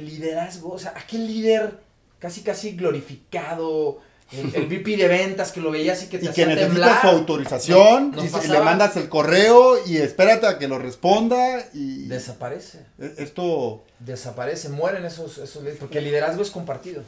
el 0.00 0.06
liderazgo, 0.06 0.72
o 0.72 0.78
sea, 0.78 0.92
aquel 0.96 1.26
líder 1.26 1.78
casi 2.18 2.42
casi 2.42 2.72
glorificado, 2.72 3.98
el, 4.32 4.54
el 4.54 4.66
VP 4.66 4.96
de 4.96 5.08
ventas 5.08 5.50
que 5.52 5.60
lo 5.60 5.70
veías 5.72 6.02
y 6.04 6.06
que 6.06 6.18
te 6.18 6.26
Y 6.26 6.28
hacía 6.28 6.44
que 6.44 6.54
necesita 6.54 6.74
temblar. 6.74 7.00
su 7.00 7.06
autorización, 7.08 8.10
Nos 8.12 8.24
y 8.26 8.28
pasaba- 8.28 8.54
le 8.54 8.60
mandas 8.64 8.96
el 8.96 9.08
correo 9.08 9.84
y 9.86 9.96
espérate 9.96 10.46
a 10.46 10.58
que 10.58 10.68
lo 10.68 10.78
responda 10.78 11.66
y 11.74 12.06
Desaparece, 12.06 12.78
e- 13.00 13.14
esto 13.18 13.82
desaparece, 13.98 14.68
mueren 14.68 15.04
esos, 15.04 15.38
esos 15.38 15.62
líderes, 15.62 15.80
porque 15.80 15.98
el 15.98 16.04
liderazgo 16.04 16.42
es 16.42 16.50
compartido. 16.50 17.02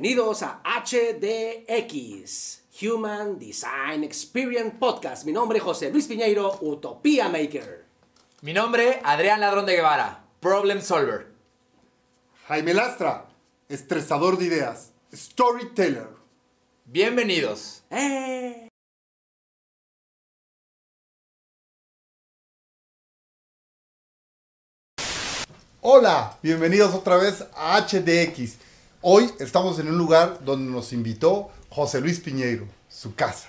Bienvenidos 0.00 0.44
a 0.44 0.62
HDX, 0.62 2.60
Human 2.82 3.36
Design 3.36 4.04
Experience 4.04 4.76
Podcast. 4.78 5.24
Mi 5.24 5.32
nombre 5.32 5.58
es 5.58 5.64
José 5.64 5.90
Luis 5.90 6.06
Piñeiro, 6.06 6.56
Utopía 6.60 7.28
Maker. 7.28 7.84
Mi 8.42 8.52
nombre, 8.52 9.00
Adrián 9.02 9.40
Ladrón 9.40 9.66
de 9.66 9.74
Guevara, 9.74 10.24
Problem 10.38 10.82
Solver. 10.82 11.26
Jaime 12.46 12.74
Lastra, 12.74 13.26
estresador 13.68 14.38
de 14.38 14.44
ideas, 14.44 14.92
storyteller. 15.12 16.10
Bienvenidos. 16.84 17.82
¡Eh! 17.90 18.68
Hola, 25.80 26.38
bienvenidos 26.40 26.94
otra 26.94 27.16
vez 27.16 27.44
a 27.56 27.80
HDX. 27.80 28.67
Hoy 29.00 29.30
estamos 29.38 29.78
en 29.78 29.86
un 29.86 29.96
lugar 29.96 30.40
donde 30.44 30.72
nos 30.72 30.92
invitó 30.92 31.50
José 31.68 32.00
Luis 32.00 32.18
Piñeiro, 32.18 32.66
su 32.88 33.14
casa. 33.14 33.48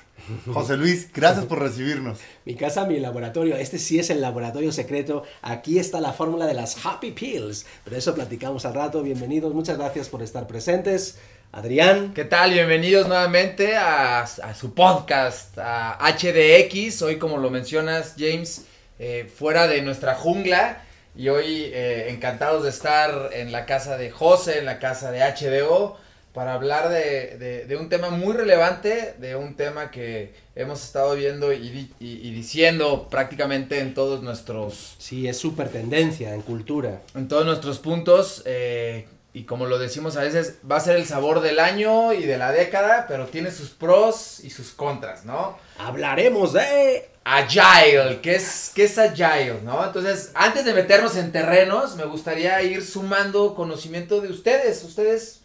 José 0.53 0.77
Luis, 0.77 1.11
gracias 1.11 1.45
por 1.45 1.57
recibirnos. 1.57 2.19
Mi 2.45 2.53
casa, 2.53 2.85
mi 2.85 2.99
laboratorio. 2.99 3.55
Este 3.55 3.79
sí 3.79 3.97
es 3.97 4.11
el 4.11 4.21
laboratorio 4.21 4.71
secreto. 4.71 5.23
Aquí 5.41 5.79
está 5.79 6.01
la 6.01 6.13
fórmula 6.13 6.45
de 6.45 6.53
las 6.53 6.85
Happy 6.85 7.11
Pills. 7.13 7.65
Pero 7.83 7.97
eso 7.97 8.13
platicamos 8.13 8.63
al 8.65 8.75
rato. 8.75 9.01
Bienvenidos. 9.01 9.51
Muchas 9.55 9.79
gracias 9.79 10.07
por 10.07 10.21
estar 10.21 10.45
presentes. 10.45 11.17
Adrián. 11.51 12.13
¿Qué 12.13 12.25
tal? 12.25 12.51
Bienvenidos 12.51 13.07
nuevamente 13.07 13.75
a, 13.75 14.21
a 14.21 14.53
su 14.53 14.75
podcast, 14.75 15.57
a 15.57 15.97
HDX. 15.99 17.01
Hoy, 17.01 17.17
como 17.17 17.37
lo 17.37 17.49
mencionas, 17.49 18.13
James, 18.19 18.65
eh, 18.99 19.27
fuera 19.35 19.65
de 19.65 19.81
nuestra 19.81 20.13
jungla. 20.13 20.83
Y 21.19 21.27
hoy 21.27 21.69
eh, 21.73 22.07
encantados 22.11 22.63
de 22.63 22.69
estar 22.69 23.31
en 23.33 23.51
la 23.51 23.65
casa 23.65 23.97
de 23.97 24.09
José, 24.09 24.59
en 24.59 24.65
la 24.65 24.79
casa 24.79 25.11
de 25.11 25.19
HDO, 25.19 25.97
para 26.33 26.53
hablar 26.53 26.87
de, 26.87 27.35
de- 27.37 27.65
de 27.65 27.75
un 27.75 27.89
tema 27.89 28.09
muy 28.09 28.31
relevante, 28.33 29.15
de 29.17 29.35
un 29.35 29.55
tema 29.57 29.91
que 29.91 30.33
hemos 30.55 30.81
estado 30.81 31.15
viendo 31.15 31.51
y- 31.51 31.91
y 31.99 32.31
diciendo 32.31 33.09
prácticamente 33.11 33.79
en 33.79 33.93
todos 33.93 34.23
nuestros 34.23 34.95
Sí, 34.97 35.27
es 35.27 35.37
súper 35.37 35.67
tendencia 35.67 36.33
en 36.33 36.41
cultura. 36.41 37.01
en 37.13 37.27
todos 37.27 37.45
nuestros 37.45 37.79
puntos. 37.79 38.41
eh, 38.45 39.05
y 39.33 39.43
como 39.43 39.65
lo 39.65 39.77
decimos 39.77 40.15
a 40.15 40.21
veces, 40.21 40.55
va 40.69 40.77
a 40.77 40.79
ser 40.79 40.95
el 40.95 41.05
sabor 41.05 41.41
del 41.41 41.59
año 41.59 42.13
y 42.13 42.23
de 42.23 42.37
la 42.37 42.51
década, 42.53 43.05
pero 43.09 43.27
tiene 43.27 43.51
sus 43.51 43.69
pros 43.71 44.39
y 44.41 44.49
sus 44.51 44.71
contras, 44.71 45.25
¿no? 45.25 45.57
Hablaremos 45.77 46.53
de... 46.53 47.09
Agile, 47.37 48.19
¿qué 48.21 48.35
es, 48.35 48.71
qué 48.73 48.85
es 48.85 48.97
Agile, 48.97 49.59
no? 49.63 49.85
Entonces, 49.85 50.31
antes 50.33 50.65
de 50.65 50.73
meternos 50.73 51.15
en 51.15 51.31
terrenos, 51.31 51.95
me 51.95 52.05
gustaría 52.05 52.61
ir 52.63 52.83
sumando 52.83 53.53
conocimiento 53.55 54.19
de 54.21 54.29
ustedes. 54.29 54.83
¿Ustedes 54.83 55.41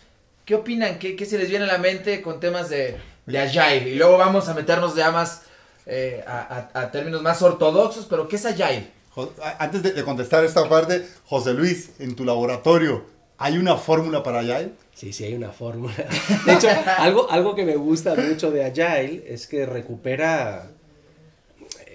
qué 0.46 0.54
opinan? 0.54 0.98
¿Qué, 0.98 1.14
qué 1.14 1.26
se 1.26 1.36
les 1.38 1.50
viene 1.50 1.64
a 1.64 1.68
la 1.68 1.78
mente 1.78 2.22
con 2.22 2.41
temas 2.41 2.70
de, 2.70 2.97
de 3.26 3.38
Agile? 3.38 3.91
Y 3.91 3.94
luego 3.97 4.16
vamos 4.16 4.48
a 4.48 4.54
meternos 4.54 4.94
ya 4.94 5.10
más 5.10 5.42
eh, 5.86 6.25
a, 6.26 6.70
a- 6.75 6.81
a 6.81 6.91
términos 6.91 7.20
más 7.22 7.42
ortodoxos, 7.42 8.06
pero 8.09 8.28
¿qué 8.28 8.36
es 8.36 8.47
Agile? 8.47 8.88
Antes 9.59 9.82
de, 9.82 9.92
de 9.92 10.03
contestar 10.04 10.42
esta 10.44 10.69
parte, 10.69 11.06
José 11.26 11.53
Luis, 11.53 11.91
en 11.98 12.16
tu 12.16 12.25
laboratorio, 12.25 13.04
¿hay 13.38 13.59
una 13.59 13.76
fórmula 13.76 14.22
para 14.22 14.41
Agile? 14.41 14.72
Sí, 14.94 15.12
sí, 15.12 15.25
hay 15.25 15.34
una 15.34 15.50
fórmula. 15.50 15.94
De 16.47 16.53
hecho, 16.54 16.69
algo, 16.98 17.30
algo 17.30 17.54
que 17.54 17.64
me 17.64 17.76
gusta 17.76 18.14
mucho 18.14 18.50
de 18.50 18.64
Agile 18.64 19.22
es 19.28 19.47
que 19.47 19.66
recupera 19.66 20.70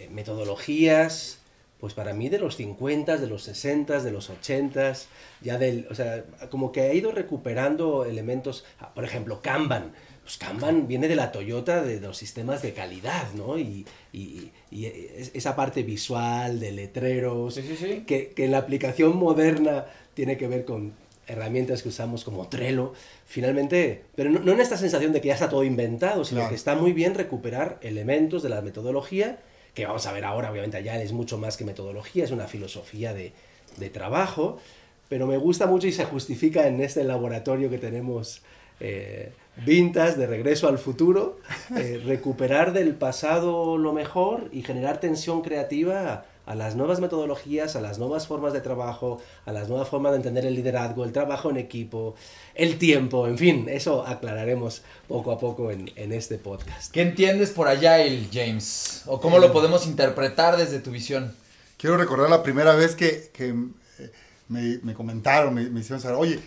eh, 0.09 0.13
metodologías, 0.13 1.39
pues 1.79 1.93
para 1.93 2.13
mí 2.13 2.27
de 2.29 2.39
los 2.39 2.57
50, 2.57 3.17
de 3.17 3.27
los 3.27 3.43
60, 3.43 4.01
de 4.01 4.11
los 4.11 4.29
80, 4.29 4.93
ya 5.41 5.57
del, 5.57 5.87
o 5.89 5.95
sea, 5.95 6.23
como 6.49 6.71
que 6.71 6.81
ha 6.81 6.93
ido 6.93 7.11
recuperando 7.11 8.03
elementos, 8.05 8.65
ah, 8.79 8.93
por 8.93 9.05
ejemplo, 9.05 9.41
Kanban. 9.41 9.93
Pues 10.21 10.37
Kanban 10.37 10.87
viene 10.87 11.07
de 11.07 11.15
la 11.15 11.31
Toyota 11.31 11.81
de 11.81 11.99
los 12.01 12.17
sistemas 12.17 12.61
de 12.61 12.73
calidad, 12.73 13.31
¿no? 13.33 13.57
Y, 13.57 13.85
y- 14.13 14.51
y 14.69 14.85
es- 14.85 15.31
esa 15.33 15.55
parte 15.55 15.81
visual 15.83 16.59
de 16.59 16.71
letreros, 16.73 17.55
Sí, 17.55 17.63
sí, 17.63 17.75
sí. 17.77 18.03
que, 18.05 18.29
que 18.31 18.45
en 18.45 18.51
la 18.51 18.57
aplicación 18.59 19.15
moderna 19.17 19.85
tiene 20.13 20.37
que 20.37 20.47
ver 20.47 20.65
con 20.65 20.93
herramientas 21.27 21.81
que 21.81 21.89
usamos 21.89 22.23
como 22.25 22.47
Trello, 22.49 22.93
finalmente, 23.25 24.03
pero 24.15 24.29
no, 24.29 24.39
no 24.39 24.51
en 24.51 24.59
esta 24.59 24.77
sensación 24.77 25.13
de 25.13 25.21
que 25.21 25.29
ya 25.29 25.35
está 25.35 25.47
todo 25.49 25.63
inventado, 25.63 26.25
sino 26.25 26.39
Claro. 26.41 26.49
que 26.49 26.55
está 26.55 26.75
muy 26.75 26.91
bien 26.91 27.13
recuperar 27.15 27.77
elementos 27.81 28.43
de 28.43 28.49
la 28.49 28.61
metodología, 28.61 29.39
que 29.73 29.85
vamos 29.85 30.05
a 30.05 30.11
ver 30.11 30.25
ahora, 30.25 30.51
obviamente 30.51 30.81
ya 30.83 31.01
es 31.01 31.13
mucho 31.13 31.37
más 31.37 31.57
que 31.57 31.65
metodología, 31.65 32.23
es 32.23 32.31
una 32.31 32.47
filosofía 32.47 33.13
de, 33.13 33.33
de 33.77 33.89
trabajo, 33.89 34.59
pero 35.07 35.27
me 35.27 35.37
gusta 35.37 35.67
mucho 35.67 35.87
y 35.87 35.91
se 35.91 36.05
justifica 36.05 36.67
en 36.67 36.81
este 36.81 37.03
laboratorio 37.03 37.69
que 37.69 37.77
tenemos 37.77 38.43
eh, 38.79 39.31
Vintas, 39.65 40.17
de 40.17 40.25
regreso 40.25 40.69
al 40.69 40.77
futuro, 40.77 41.39
eh, 41.75 42.01
recuperar 42.05 42.71
del 42.71 42.95
pasado 42.95 43.77
lo 43.77 43.91
mejor 43.91 44.49
y 44.53 44.61
generar 44.61 44.99
tensión 44.99 45.41
creativa 45.41 46.25
a 46.49 46.55
las 46.55 46.75
nuevas 46.75 46.99
metodologías, 46.99 47.75
a 47.75 47.81
las 47.81 47.99
nuevas 47.99 48.25
formas 48.25 48.53
de 48.53 48.61
trabajo, 48.61 49.21
a 49.45 49.51
las 49.51 49.69
nuevas 49.69 49.87
formas 49.87 50.13
de 50.13 50.17
entender 50.17 50.45
el 50.47 50.55
liderazgo, 50.55 51.03
el 51.05 51.11
trabajo 51.13 51.51
en 51.51 51.57
equipo, 51.57 52.15
el 52.55 52.79
tiempo, 52.79 53.27
en 53.27 53.37
fin, 53.37 53.67
eso 53.69 54.05
aclararemos 54.05 54.81
poco 55.07 55.31
a 55.31 55.37
poco 55.37 55.69
en, 55.71 55.91
en 55.95 56.11
este 56.11 56.39
podcast. 56.39 56.91
¿Qué 56.91 57.03
entiendes 57.03 57.51
por 57.51 57.67
Agile, 57.67 58.27
James? 58.33 59.03
¿O 59.05 59.21
cómo 59.21 59.37
lo 59.37 59.53
podemos 59.53 59.85
interpretar 59.85 60.57
desde 60.57 60.79
tu 60.79 60.89
visión? 60.89 61.35
Quiero 61.77 61.97
recordar 61.97 62.29
la 62.31 62.41
primera 62.41 62.73
vez 62.73 62.95
que, 62.95 63.29
que, 63.31 63.49
eh, 63.49 64.11
me, 64.47 64.79
me 64.81 64.93
comentaron, 64.95 65.53
me, 65.53 65.69
me 65.69 65.81
hicieron 65.81 66.01
saber, 66.01 66.17
oye, 66.17 66.39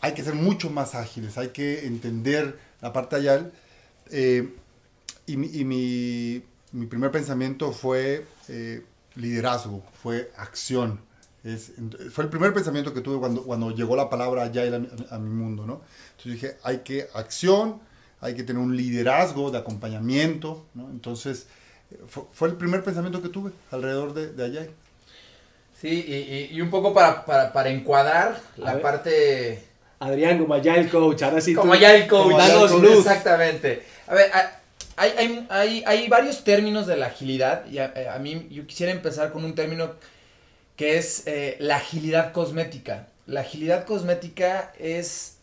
hay 0.00 0.14
que 0.14 0.24
ser 0.24 0.34
mucho 0.34 0.68
más 0.68 0.94
ágiles, 0.96 1.38
hay 1.38 1.48
que 1.48 1.86
entender 1.86 2.58
la 2.80 2.92
parte 2.92 3.16
agile. 3.16 3.44
Eh, 4.10 4.48
y 5.26 5.36
mi, 5.36 5.46
y 5.46 5.64
mi- 5.64 6.42
mi 6.72 6.86
primer 6.86 7.10
pensamiento 7.10 7.72
fue 7.72 8.26
eh, 8.48 8.82
liderazgo, 9.18 9.82
fue 10.02 10.30
acción. 10.36 11.00
Es- 11.44 11.72
fue 12.12 12.24
el 12.24 12.30
primer 12.30 12.52
pensamiento 12.52 12.92
que 12.94 13.00
tuve 13.00 13.18
cuando, 13.18 13.42
cuando 13.42 13.70
llegó 13.70 13.94
la 13.96 14.10
palabra 14.10 14.42
agile 14.44 14.76
a 14.76 14.78
mi, 14.78 14.88
a 15.10 15.18
mi 15.18 15.30
mundo, 15.30 15.66
¿no? 15.66 15.80
Entonces 16.16 16.32
dije, 16.32 16.56
hay 16.62 16.78
que 16.78 17.06
acción, 17.14 17.80
hay 18.20 18.34
que 18.34 18.42
tener 18.42 18.60
un 18.60 18.76
liderazgo 18.76 19.50
de 19.50 19.58
acompañamiento, 19.58 20.66
¿no? 20.74 20.88
Entonces, 20.90 21.46
eh, 21.90 21.98
fue, 22.08 22.24
fue 22.32 22.48
el 22.48 22.54
primer 22.54 22.82
pensamiento 22.82 23.22
que 23.22 23.28
tuve 23.28 23.52
alrededor 23.70 24.14
de, 24.14 24.32
de 24.32 24.44
agile. 24.44 24.70
Sí, 25.80 25.88
y, 26.08 26.14
y- 26.14 26.48
y 26.56 26.60
un 26.60 26.70
poco 26.70 26.92
para, 26.92 27.24
para, 27.24 27.52
para 27.52 27.70
encuadrar 27.70 28.40
A 28.56 28.60
la 28.60 28.72
ver. 28.74 28.82
parte... 28.82 29.64
Adrián, 30.00 30.38
como 30.38 30.54
Agile 30.54 30.88
Coach, 30.88 31.22
ahora 31.22 31.40
sí 31.40 31.54
Como 31.54 31.72
tú, 31.72 31.78
Agile 31.84 32.06
Coach. 32.06 32.36
danos 32.36 32.64
Agile 32.64 32.68
Coach, 32.68 32.82
luz. 32.82 32.98
Exactamente. 33.06 33.82
A 34.06 34.14
ver, 34.14 34.30
a- 34.32 34.57
hay, 34.98 35.12
hay, 35.16 35.46
hay, 35.48 35.84
hay 35.86 36.08
varios 36.08 36.44
términos 36.44 36.86
de 36.86 36.96
la 36.96 37.06
agilidad 37.06 37.66
y 37.66 37.78
a, 37.78 37.92
a 38.12 38.18
mí 38.18 38.48
yo 38.50 38.66
quisiera 38.66 38.92
empezar 38.92 39.32
con 39.32 39.44
un 39.44 39.54
término 39.54 39.94
que 40.76 40.96
es 40.96 41.26
eh, 41.26 41.56
la 41.58 41.76
agilidad 41.76 42.32
cosmética. 42.32 43.08
La 43.26 43.40
agilidad 43.40 43.84
cosmética 43.84 44.72
es 44.78 45.38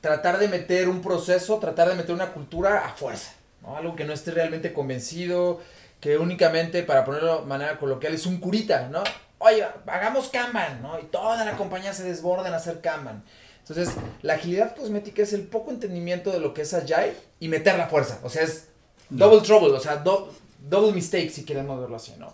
tratar 0.00 0.38
de 0.38 0.48
meter 0.48 0.88
un 0.88 1.00
proceso, 1.00 1.58
tratar 1.58 1.88
de 1.88 1.94
meter 1.94 2.14
una 2.14 2.32
cultura 2.32 2.84
a 2.84 2.90
fuerza, 2.90 3.32
¿no? 3.62 3.76
Algo 3.76 3.96
que 3.96 4.04
no 4.04 4.12
esté 4.12 4.30
realmente 4.32 4.72
convencido, 4.72 5.60
que 5.98 6.18
únicamente, 6.18 6.82
para 6.82 7.04
ponerlo 7.04 7.40
de 7.40 7.46
manera 7.46 7.78
coloquial, 7.78 8.14
es 8.14 8.26
un 8.26 8.38
curita, 8.38 8.88
¿no? 8.88 9.02
Oye, 9.38 9.66
hagamos 9.86 10.28
Kanban, 10.28 10.82
¿no? 10.82 11.00
Y 11.00 11.04
toda 11.04 11.42
la 11.44 11.56
compañía 11.56 11.94
se 11.94 12.04
desborda 12.04 12.48
en 12.48 12.54
hacer 12.54 12.80
Kanban. 12.80 13.24
Entonces, 13.60 13.94
la 14.22 14.34
agilidad 14.34 14.76
cosmética 14.76 15.22
es 15.22 15.32
el 15.32 15.42
poco 15.42 15.70
entendimiento 15.70 16.32
de 16.32 16.40
lo 16.40 16.52
que 16.52 16.62
es 16.62 16.74
Agile 16.74 17.14
y 17.38 17.48
meter 17.48 17.76
la 17.78 17.86
fuerza. 17.86 18.18
O 18.22 18.28
sea, 18.28 18.42
es 18.42 18.66
double 19.10 19.40
trouble, 19.42 19.70
o 19.76 19.80
sea, 19.80 19.96
do- 19.96 20.32
double 20.68 20.92
mistake, 20.92 21.30
si 21.30 21.44
queremos 21.44 21.80
verlo 21.80 21.96
así, 21.96 22.12
¿no? 22.18 22.32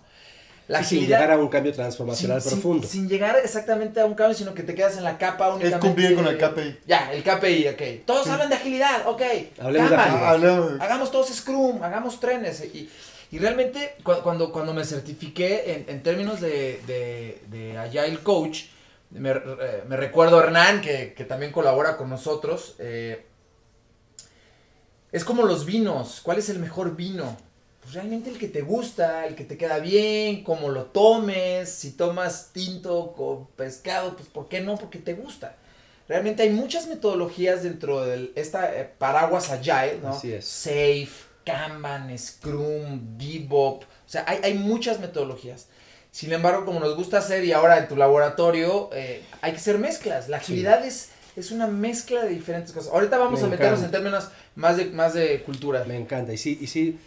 La 0.69 0.83
Sí, 0.83 0.97
sin 0.99 1.07
llegar 1.07 1.31
a 1.31 1.39
un 1.39 1.47
cambio 1.49 1.73
transformacional 1.73 2.43
sin- 2.43 2.51
sin- 2.51 2.61
profundo. 2.61 2.89
Sin, 2.89 3.09
llegar 3.09 3.37
exactamente 3.37 4.01
a 4.01 4.05
un 4.05 4.15
cambio, 4.15 4.37
sino 4.37 4.53
que 4.53 4.65
te 4.65 4.75
quedas 4.75 4.97
en 4.97 5.05
la 5.05 5.17
capa 5.17 5.49
únicamente. 5.51 5.79
cumplir 5.87 6.17
con 6.17 6.27
el 6.27 6.37
KPI. 6.39 6.79
Ya, 6.87 7.13
el 7.13 7.23
KPI, 7.23 7.69
ok. 7.69 8.05
Todos 8.05 8.27
hablan 8.29 8.49
de 8.49 8.57
agilidad, 8.57 9.07
ok. 9.07 9.23
Hablemos 9.61 9.91
de 9.91 9.97
Kanban. 9.97 10.15
agilidad. 10.17 10.29
Hablemos- 10.59 10.81
Hagamos 10.81 11.11
todos 11.13 11.29
Scrum, 11.29 11.83
hagamos 11.85 12.19
trenes. 12.21 12.63
Y, 12.75 12.91
Y 13.33 13.39
realmente 13.41 13.97
cuando, 14.05 14.53
cuando 14.53 14.73
me 14.73 14.85
certifiqué 14.85 15.85
en, 15.89 16.01
términos 16.05 16.41
de, 16.41 16.81
de, 16.87 17.77
Agile 17.77 18.19
Coach, 18.23 18.67
me, 19.11 19.31
eh, 19.33 19.83
me, 19.89 19.97
recuerdo 19.97 20.39
a 20.39 20.45
Hernán, 20.45 20.81
que, 20.81 21.07
también 21.29 21.51
colabora 21.51 21.97
con 21.97 22.09
nosotros. 22.09 22.77
Eh, 22.79 23.26
es 25.13 25.25
como 25.25 25.43
los 25.43 25.65
vinos. 25.65 26.21
¿Cuál 26.23 26.39
es 26.39 26.49
el 26.49 26.59
mejor 26.59 26.97
vino? 26.97 27.37
Pues 27.83 27.95
realmente 27.95 28.31
el 28.31 28.39
que 28.39 28.49
te 28.49 28.63
gusta, 28.63 29.27
el 29.27 29.35
que 29.35 29.45
te 29.45 29.57
queda 29.57 29.79
bien, 29.79 30.43
cómo 30.43 30.69
lo 30.71 30.87
tomes. 30.87 31.71
Si 31.71 31.93
tomas 31.93 32.51
tinto 32.53 33.13
con 33.17 33.47
pescado, 33.49 34.17
pues 34.17 34.29
¿por 34.29 34.49
qué 34.49 34.61
no? 34.61 34.77
Porque 34.77 34.99
te 34.99 35.15
gusta. 35.15 35.57
Realmente 36.09 36.43
hay 36.43 36.51
muchas 36.51 36.87
metodologías 36.87 37.63
dentro 37.63 38.05
de 38.05 38.33
esta 38.37 38.75
eh, 38.77 38.91
paraguas 38.99 39.51
agile, 39.51 39.99
¿no? 40.03 40.11
Así 40.11 40.33
es. 40.33 40.45
Safe, 40.45 41.09
Kanban, 41.45 42.17
Scrum, 42.17 43.19
Bebop. 43.19 43.83
O 43.83 44.09
sea, 44.09 44.25
hay, 44.27 44.39
hay 44.43 44.55
muchas 44.55 45.01
metodologías. 45.01 45.67
Sin 46.17 46.33
embargo, 46.33 46.65
como 46.65 46.81
nos 46.81 46.97
gusta 46.97 47.19
hacer 47.19 47.45
y 47.45 47.53
ahora 47.53 47.77
en 47.77 47.89
tu 47.89 47.95
laboratorio, 47.97 48.89
eh, 48.95 49.23
hay 49.43 49.53
que 49.53 49.59
hacer 49.59 49.79
mezclas. 49.79 50.29
La 50.29 50.39
agilidad 50.39 50.83
es, 50.85 51.11
es 51.37 51.51
una 51.51 51.67
mezcla 51.67 52.25
de 52.25 52.31
diferentes 52.31 52.73
cosas. 52.73 52.93
Ahorita 52.93 53.19
vamos 53.19 53.43
a 53.43 53.47
meternos 53.47 53.83
en 53.83 53.91
términos 53.91 54.31
más 54.55 54.79
de, 54.79 54.87
más 54.87 55.13
de 55.13 55.43
cultura. 55.43 55.85
Me 55.85 55.97
encanta. 55.97 56.33
Y 56.33 56.39
sí, 56.39 56.59
y 56.61 56.67
sí, 56.67 56.99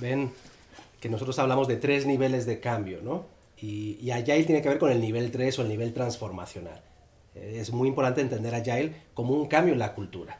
ven 0.00 0.32
que 1.00 1.08
nosotros 1.08 1.38
hablamos 1.38 1.68
de 1.68 1.76
tres 1.76 2.04
niveles 2.04 2.46
de 2.46 2.58
cambio, 2.58 3.00
¿no? 3.02 3.26
Y, 3.60 3.98
y 4.02 4.10
Agile 4.10 4.42
tiene 4.42 4.60
que 4.60 4.68
ver 4.68 4.78
con 4.78 4.90
el 4.90 5.00
nivel 5.00 5.30
3 5.30 5.58
o 5.58 5.62
el 5.62 5.68
nivel 5.68 5.94
transformacional. 5.94 6.82
Eh, 7.36 7.58
es 7.60 7.72
muy 7.72 7.88
importante 7.88 8.20
entender 8.20 8.54
Agile 8.54 8.94
como 9.14 9.34
un 9.34 9.46
cambio 9.46 9.72
en 9.72 9.78
la 9.78 9.94
cultura. 9.94 10.38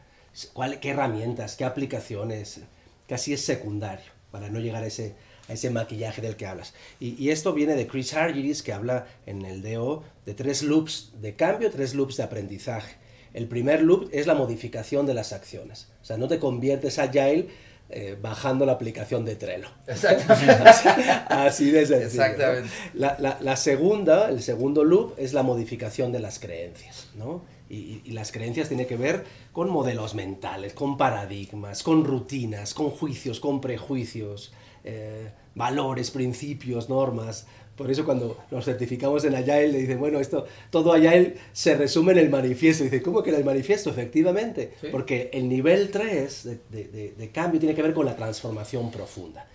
¿Cuál, 0.53 0.81
¿Qué 0.81 0.91
herramientas, 0.91 1.55
qué 1.55 1.65
aplicaciones? 1.65 2.61
Casi 3.09 3.33
es 3.33 3.45
secundario 3.45 4.11
para 4.33 4.51
no 4.51 4.59
llegar 4.59 4.83
a 4.83 4.87
ese, 4.87 5.15
a 5.49 5.53
ese 5.53 5.71
maquillaje 5.71 6.21
del 6.21 6.37
que 6.37 6.47
hablas. 6.47 6.75
Y, 6.99 7.15
y, 7.23 7.31
esto 7.31 7.53
viene 7.53 7.77
de 7.77 7.87
Chris 7.87 8.13
Hargeris, 8.15 8.63
que 8.63 8.73
habla 8.73 9.07
en 9.27 9.45
el 9.45 9.63
DO 9.63 10.03
de 10.27 10.35
tres 10.35 10.63
loops 10.63 11.13
de 11.21 11.37
cambio, 11.37 11.71
tres 11.71 11.95
loops 11.95 12.17
de 12.17 12.25
aprendizaje. 12.25 13.04
El 13.35 13.49
primer 13.49 13.83
loop 13.83 14.09
es 14.13 14.27
la 14.27 14.35
modificación 14.35 15.07
de 15.07 15.15
las 15.15 15.33
acciones. 15.33 15.89
O 16.01 16.05
sea, 16.05 16.17
no 16.17 16.29
te 16.29 16.39
conviertes 16.39 16.99
agile 16.99 17.49
eh, 17.91 18.17
bajando 18.21 18.65
la 18.65 18.73
aplicación 18.73 19.25
de 19.27 19.37
Trello. 19.37 19.69
Exactamente. 19.87 20.53
así, 21.29 21.71
de 21.71 21.85
sencillo. 21.85 22.25
Exactamente. 22.25 22.71
La, 22.95 23.39
la, 23.41 23.57
segunda, 23.57 24.31
el 24.31 24.43
segundo 24.43 24.85
loop, 24.85 25.15
es 25.19 25.35
la 25.35 25.43
modificación 25.43 26.11
de 26.11 26.21
las 26.21 26.39
creencias, 26.39 27.09
¿no? 27.15 27.43
Y, 27.69 28.01
y, 28.05 28.13
las 28.13 28.33
creencias 28.33 28.69
tienen 28.69 28.87
que 28.87 28.97
ver 28.97 29.25
con 29.53 29.69
modelos 29.69 30.15
mentales, 30.15 30.73
con 30.73 30.97
paradigmas, 30.97 31.83
con 31.83 32.05
rutinas, 32.05 32.73
con 32.73 32.91
juicios, 32.91 33.41
con 33.41 33.61
prejuicios, 33.61 34.53
eh, 34.85 35.31
valores, 35.55 36.11
principios, 36.11 36.89
normas. 36.89 37.47
Por 37.77 37.91
eso 37.91 38.05
cuando 38.05 38.39
nos 38.51 38.65
certificamos 38.65 39.25
en 39.25 39.35
Agile 39.35 39.69
le 39.69 39.79
dicen, 39.79 39.99
bueno, 39.99 40.21
esto, 40.21 40.47
todo 40.71 40.93
Agile 40.93 41.35
se 41.53 41.77
resume 41.77 42.13
en 42.13 42.19
el 42.19 42.31
manifiesto. 42.31 42.85
dice, 42.85 43.03
¿cómo 43.03 43.23
que 43.23 43.31
en 43.31 43.37
el 43.37 43.45
manifiesto? 43.45 43.91
Efectivamente, 43.91 44.75
porque 44.93 45.31
el 45.33 45.49
nivel 45.49 45.91
3 45.91 46.45
de, 46.71 47.15
de, 47.17 47.31
cambio 47.31 47.59
tiene 47.59 47.75
que 47.75 47.83
ver 47.83 47.93
con 47.93 48.07
la 48.07 48.15
transformación 48.15 48.93
profunda. 48.93 49.47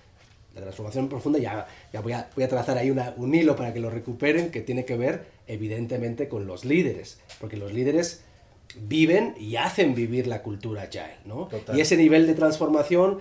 La 0.54 0.62
transformación 0.62 1.08
profunda, 1.08 1.40
ya, 1.40 1.66
ya 1.94 2.02
voy, 2.02 2.12
a, 2.12 2.30
voy 2.36 2.44
a 2.44 2.50
trazar 2.50 2.78
ahí 2.78 2.92
una, 2.92 3.14
un 3.16 3.34
hilo 3.34 3.56
para 3.56 3.74
que 3.74 3.80
lo 3.80 3.90
recuperen, 3.90 4.52
que 4.52 4.62
tiene 4.62 4.84
que 4.84 4.98
ver 4.98 5.24
evidentemente 5.48 6.28
con 6.28 6.46
los 6.46 6.66
líderes, 6.66 7.20
porque 7.40 7.56
los 7.56 7.72
líderes 7.72 8.24
viven 8.76 9.34
y 9.40 9.56
hacen 9.56 9.96
vivir 9.96 10.28
la 10.28 10.44
cultura 10.44 10.84
Agile, 10.84 11.16
¿no? 11.26 11.48
Y 11.74 11.80
ese 11.80 11.96
nivel 11.96 12.28
de 12.28 12.34
transformación, 12.34 13.20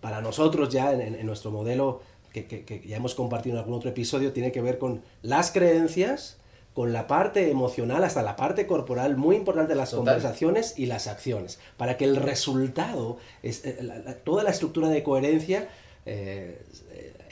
para 0.00 0.22
nosotros 0.22 0.70
ya 0.70 0.92
en, 0.92 1.00
en 1.14 1.26
nuestro 1.26 1.50
modelo 1.50 2.00
que, 2.32 2.82
ya 2.86 2.96
hemos 2.96 3.14
compartido 3.14 3.56
en 3.56 3.60
algún 3.60 3.74
otro 3.74 3.90
episodio, 3.90 4.32
tiene 4.32 4.52
que 4.52 4.60
ver 4.60 4.78
con 4.78 5.02
las 5.22 5.50
creencias, 5.50 6.36
con 6.74 6.92
la 6.92 7.06
parte 7.06 7.50
emocional 7.50 8.04
hasta 8.04 8.22
la 8.22 8.36
parte 8.36 8.66
corporal, 8.66 9.16
muy 9.16 9.36
importante 9.36 9.74
las 9.74 9.90
conversaciones 9.90 10.74
y 10.76 10.86
las 10.86 11.06
acciones, 11.06 11.58
para 11.76 11.96
que 11.96 12.04
el 12.04 12.16
resultado, 12.16 13.18
es, 13.42 13.64
eh, 13.64 13.76
toda 14.24 14.44
la 14.44 14.50
estructura 14.50 14.88
de 14.88 15.02
coherencia, 15.02 15.68
eh, 16.06 16.62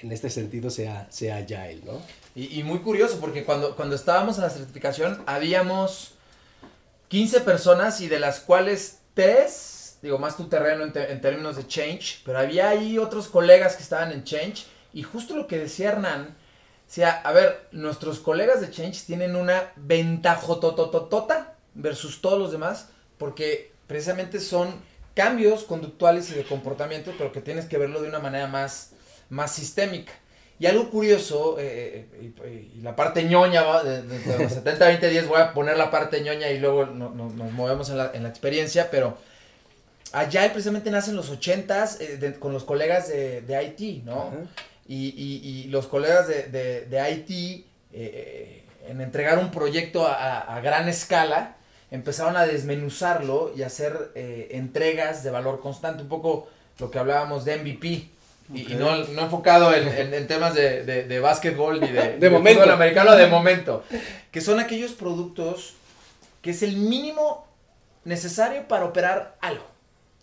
en 0.03 0.13
este 0.13 0.31
sentido 0.31 0.69
sea, 0.71 1.07
sea 1.11 1.37
agile, 1.37 1.81
¿no? 1.85 2.03
Y, 2.35 2.63
muy 2.65 2.81
curioso, 2.81 3.19
porque 3.19 3.45
cuando, 3.45 3.75
cuando 3.77 3.97
estábamos 3.97 4.37
en 4.37 4.43
la 4.43 4.51
certificación, 4.51 5.23
habíamos 5.25 6.13
15 7.09 7.41
personas 7.41 8.03
y 8.03 8.09
de 8.09 8.19
las 8.19 8.41
cuales 8.41 8.99
3, 9.15 10.01
digo, 10.03 10.19
más 10.19 10.37
tu 10.37 10.45
terreno 10.49 10.85
en, 10.85 10.93
en 10.95 11.21
términos 11.23 11.57
de 11.57 11.67
change, 11.67 12.21
pero 12.27 12.39
había 12.39 12.69
ahí 12.69 12.99
otros 12.99 13.29
colegas 13.29 13.77
que 13.77 13.83
estaban 13.83 14.13
en 14.13 14.25
change 14.25 14.67
y 14.97 15.03
justo 15.03 15.37
lo 15.37 15.47
que 15.47 15.59
decía 15.59 15.91
Hernán, 15.91 16.35
sea, 16.87 17.21
a 17.21 17.31
ver, 17.31 17.69
nuestros 17.71 18.19
colegas 18.19 18.63
de 18.63 18.71
Change 18.71 19.05
tienen 19.05 19.37
una 19.37 19.71
ventajotototota 19.77 21.53
versus 21.75 22.23
todos 22.23 22.39
los 22.39 22.51
demás, 22.51 22.89
porque 23.19 23.73
precisamente 23.87 24.41
son 24.41 24.75
cambios 25.13 25.65
conductuales 25.65 26.31
y 26.31 26.35
de 26.35 26.45
comportamiento, 26.45 27.13
pero 27.19 27.31
que 27.31 27.43
tienes 27.43 27.67
que 27.67 27.77
verlo 27.77 28.01
de 28.01 28.09
una 28.09 28.21
manera 28.21 28.47
más, 28.47 28.93
más 29.29 29.53
sistémica. 29.53 30.15
Y 30.59 30.65
algo 30.65 30.89
curioso, 30.89 31.59
y, 31.61 32.81
la 32.81 32.97
parte 32.97 33.23
ñoña, 33.25 33.83
de, 33.83 34.03
los 34.39 34.51
70, 34.51 34.87
20, 34.87 35.11
10, 35.11 35.29
voy 35.29 35.43
a 35.43 35.53
poner 35.53 35.77
la 35.77 35.91
parte 35.91 36.23
ñoña 36.23 36.51
y 36.51 36.59
luego 36.59 36.87
nos 36.87 37.35
movemos 37.53 37.91
en 37.91 37.99
la, 37.99 38.13
en 38.15 38.23
la, 38.23 38.31
experiencia, 38.31 38.91
pero 38.91 39.19
allá 40.13 40.51
precisamente 40.51 40.91
nacen 40.91 41.17
los 41.17 41.31
80s 41.31 41.99
eh, 42.01 42.37
con 42.39 42.55
los 42.55 42.65
colegas 42.65 43.09
de, 43.09 43.43
de 43.43 43.63
IT, 43.63 44.05
¿no? 44.07 44.33
Y, 44.89 45.65
los 45.71 45.87
colegas 45.87 46.29
de, 46.29 46.87
de, 46.89 47.11
IT, 47.11 47.31
eh, 47.31 47.65
eh, 47.93 48.65
en 48.89 49.01
entregar 49.01 49.39
un 49.39 49.51
proyecto 49.51 50.07
a, 50.07 50.61
gran 50.63 50.89
escala, 50.89 51.57
empezaron 51.91 52.37
a 52.37 52.47
desmenuzarlo 52.47 53.53
y 53.57 53.63
hacer 53.63 54.13
eh, 54.15 54.49
entregas 54.53 55.23
de 55.23 55.31
valor 55.31 55.61
constante, 55.61 56.03
un 56.03 56.09
poco 56.09 56.49
lo 56.79 56.91
que 56.91 56.99
hablábamos 56.99 57.45
de 57.45 57.59
MVP. 57.59 58.09
Y, 58.55 58.75
no, 58.75 58.97
no, 59.07 59.23
enfocado 59.23 59.75
en, 59.75 60.27
temas 60.29 60.55
de, 60.55 60.85
de, 60.85 61.21
básquetbol 61.21 61.81
ni 61.81 61.89
de, 61.89 62.17
de, 62.19 62.31
momento. 62.31 62.63
americano 62.71 63.17
de 63.17 63.27
momento. 63.27 63.83
Que 64.31 64.41
son 64.41 64.61
aquellos 64.61 64.93
productos 64.93 65.75
que 66.43 66.51
es 66.51 66.63
el 66.63 66.77
mínimo 66.77 67.45
necesario 68.05 68.69
para 68.69 68.85
operar 68.85 69.37
algo. 69.41 69.65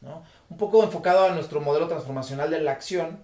¿no? 0.01 0.23
Un 0.49 0.57
poco 0.57 0.83
enfocado 0.83 1.25
a 1.25 1.31
nuestro 1.31 1.59
modelo 1.59 1.89
transformacional 1.89 2.49
de 2.49 2.61
la 2.61 2.71
acción, 2.71 3.19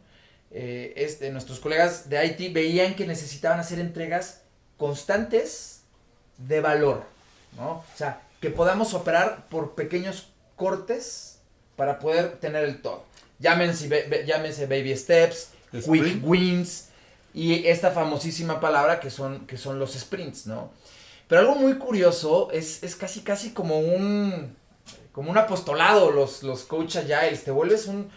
eh, 0.52 0.94
este, 0.96 1.30
nuestros 1.32 1.60
colegas 1.60 2.10
de 2.10 2.26
IT 2.26 2.54
veían 2.54 2.96
que 2.96 3.06
necesitaban 3.06 3.60
hacer 3.60 3.80
entregas 3.80 4.42
constantes 4.78 5.82
de 6.38 6.62
valor, 6.62 7.04
¿no? 7.58 7.72
O 7.72 7.86
sea, 7.96 8.22
que 8.40 8.50
podamos 8.50 8.94
operar 8.94 9.48
por 9.50 9.76
pequeños 9.76 10.30
cortes 10.56 11.40
para 11.76 12.00
poder 12.00 12.38
tener 12.38 12.64
el 12.64 12.82
todo. 12.82 13.04
Llámense, 13.40 14.26
llámense 14.26 14.66
baby 14.66 14.96
steps, 14.96 15.50
quick 15.72 16.22
wins 16.24 16.90
y 17.34 17.68
esta 17.68 17.92
famosísima 17.92 18.60
palabra 18.60 19.00
que 19.00 19.10
son, 19.10 19.46
que 19.46 19.58
son 19.58 19.80
los 19.80 19.94
sprints, 19.94 20.48
¿no? 20.48 20.72
Pero 21.28 21.42
algo 21.42 21.56
muy 21.56 21.76
curioso 21.76 22.50
es, 22.52 22.82
es 22.82 22.96
casi 22.96 23.22
casi 23.22 23.52
como 23.52 23.80
un 23.80 24.58
como 25.12 25.32
un 25.32 25.38
apostolado 25.38 26.12
los, 26.12 26.44
los 26.44 26.64
coach 26.64 26.96
agiles, 26.96 27.44
te 27.44 27.52
vuelves 27.52 27.88
un, 27.88 28.10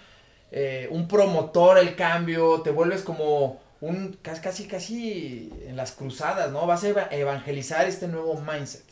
eh, 0.55 0.87
un 0.91 1.09
promotor 1.09 1.79
el 1.79 1.97
cambio, 1.97 2.61
te 2.61 2.71
vuelves 2.71 3.01
como 3.01 3.63
un 3.81 4.19
casi 4.21 4.67
casi 4.67 5.51
en 5.67 5.77
las 5.77 5.93
cruzadas, 5.93 6.53
¿no? 6.53 6.67
Vas 6.67 6.85
a 6.85 7.09
evangelizar 7.11 7.89
este 7.89 8.07
nuevo 8.07 8.39
mindset. 8.41 8.85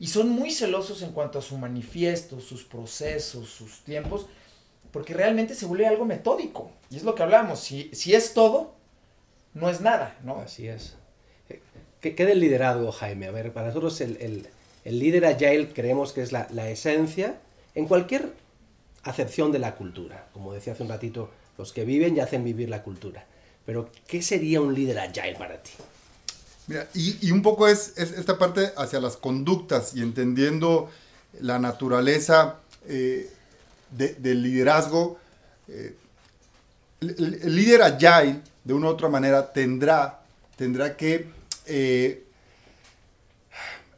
Y 0.00 0.06
son 0.06 0.30
muy 0.30 0.50
celosos 0.50 1.02
en 1.02 1.12
cuanto 1.12 1.38
a 1.38 1.42
su 1.42 1.58
manifiesto, 1.58 2.40
sus 2.40 2.64
procesos, 2.64 3.50
sus 3.50 3.84
tiempos, 3.84 4.26
porque 4.90 5.12
realmente 5.12 5.54
se 5.54 5.66
vuelve 5.66 5.86
algo 5.86 6.06
metódico. 6.06 6.72
Y 6.90 6.96
es 6.96 7.04
lo 7.04 7.14
que 7.14 7.22
hablamos, 7.22 7.60
si, 7.60 7.90
si 7.92 8.14
es 8.14 8.32
todo, 8.32 8.74
no 9.52 9.68
es 9.68 9.82
nada, 9.82 10.18
¿no? 10.24 10.38
Así 10.38 10.66
es. 10.66 10.96
¿Qué, 12.00 12.14
qué 12.14 12.24
del 12.24 12.40
liderazgo, 12.40 12.90
Jaime? 12.90 13.26
A 13.26 13.30
ver, 13.30 13.52
para 13.52 13.68
nosotros 13.68 14.00
el, 14.00 14.48
el, 14.84 14.98
líder 14.98 15.26
agile 15.26 15.68
creemos 15.74 16.14
que 16.14 16.22
es 16.22 16.32
la, 16.32 16.48
la 16.50 16.70
esencia 16.70 17.38
en 17.74 17.86
cualquier 17.86 18.32
acepción 19.02 19.52
de 19.52 19.58
la 19.58 19.74
cultura. 19.74 20.28
Como 20.32 20.52
decía 20.52 20.72
hace 20.72 20.82
un 20.82 20.88
ratito, 20.88 21.30
los 21.58 21.72
que 21.72 21.84
viven 21.84 22.16
y 22.16 22.20
hacen 22.20 22.44
vivir 22.44 22.68
la 22.68 22.82
cultura. 22.82 23.24
Pero, 23.64 23.90
¿qué 24.06 24.22
sería 24.22 24.60
un 24.60 24.74
líder 24.74 24.98
agile 24.98 25.36
para 25.38 25.62
ti? 25.62 25.72
Y, 26.94 27.30
un 27.30 27.42
poco 27.42 27.68
es, 27.68 27.92
esta 27.96 28.38
parte 28.38 28.72
hacia 28.76 29.00
las 29.00 29.16
conductas 29.16 29.94
y 29.94 30.02
entendiendo 30.02 30.90
la 31.40 31.58
naturaleza 31.58 32.56
eh, 32.88 33.30
del 33.90 34.42
liderazgo. 34.42 35.18
Eh, 35.68 35.94
el, 37.00 37.54
líder 37.54 37.82
agile, 37.82 38.40
de 38.64 38.74
una 38.74 38.86
u 38.86 38.90
otra 38.90 39.08
manera, 39.08 39.52
tendrá, 39.52 40.22
tendrá 40.56 40.96
que 40.96 41.28
eh, 41.66 42.24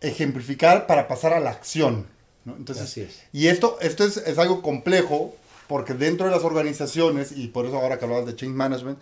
ejemplificar 0.01 0.87
para 0.87 1.07
pasar 1.07 1.33
a 1.33 1.41
la 1.41 1.51
acción. 1.51 2.07
Entonces, 2.47 3.23
Y 3.33 3.47
esto, 3.49 3.79
esto 3.81 4.05
es, 4.05 4.39
algo 4.39 4.61
complejo 4.63 5.35
porque 5.67 5.95
dentro 5.95 6.27
de 6.27 6.33
las 6.33 6.45
organizaciones, 6.45 7.33
y 7.33 7.49
por 7.49 7.65
eso 7.67 7.77
ahora 7.77 7.99
que 7.99 8.05
hablabas 8.05 8.27
de 8.27 8.37
change 8.37 8.55
management, 8.55 8.99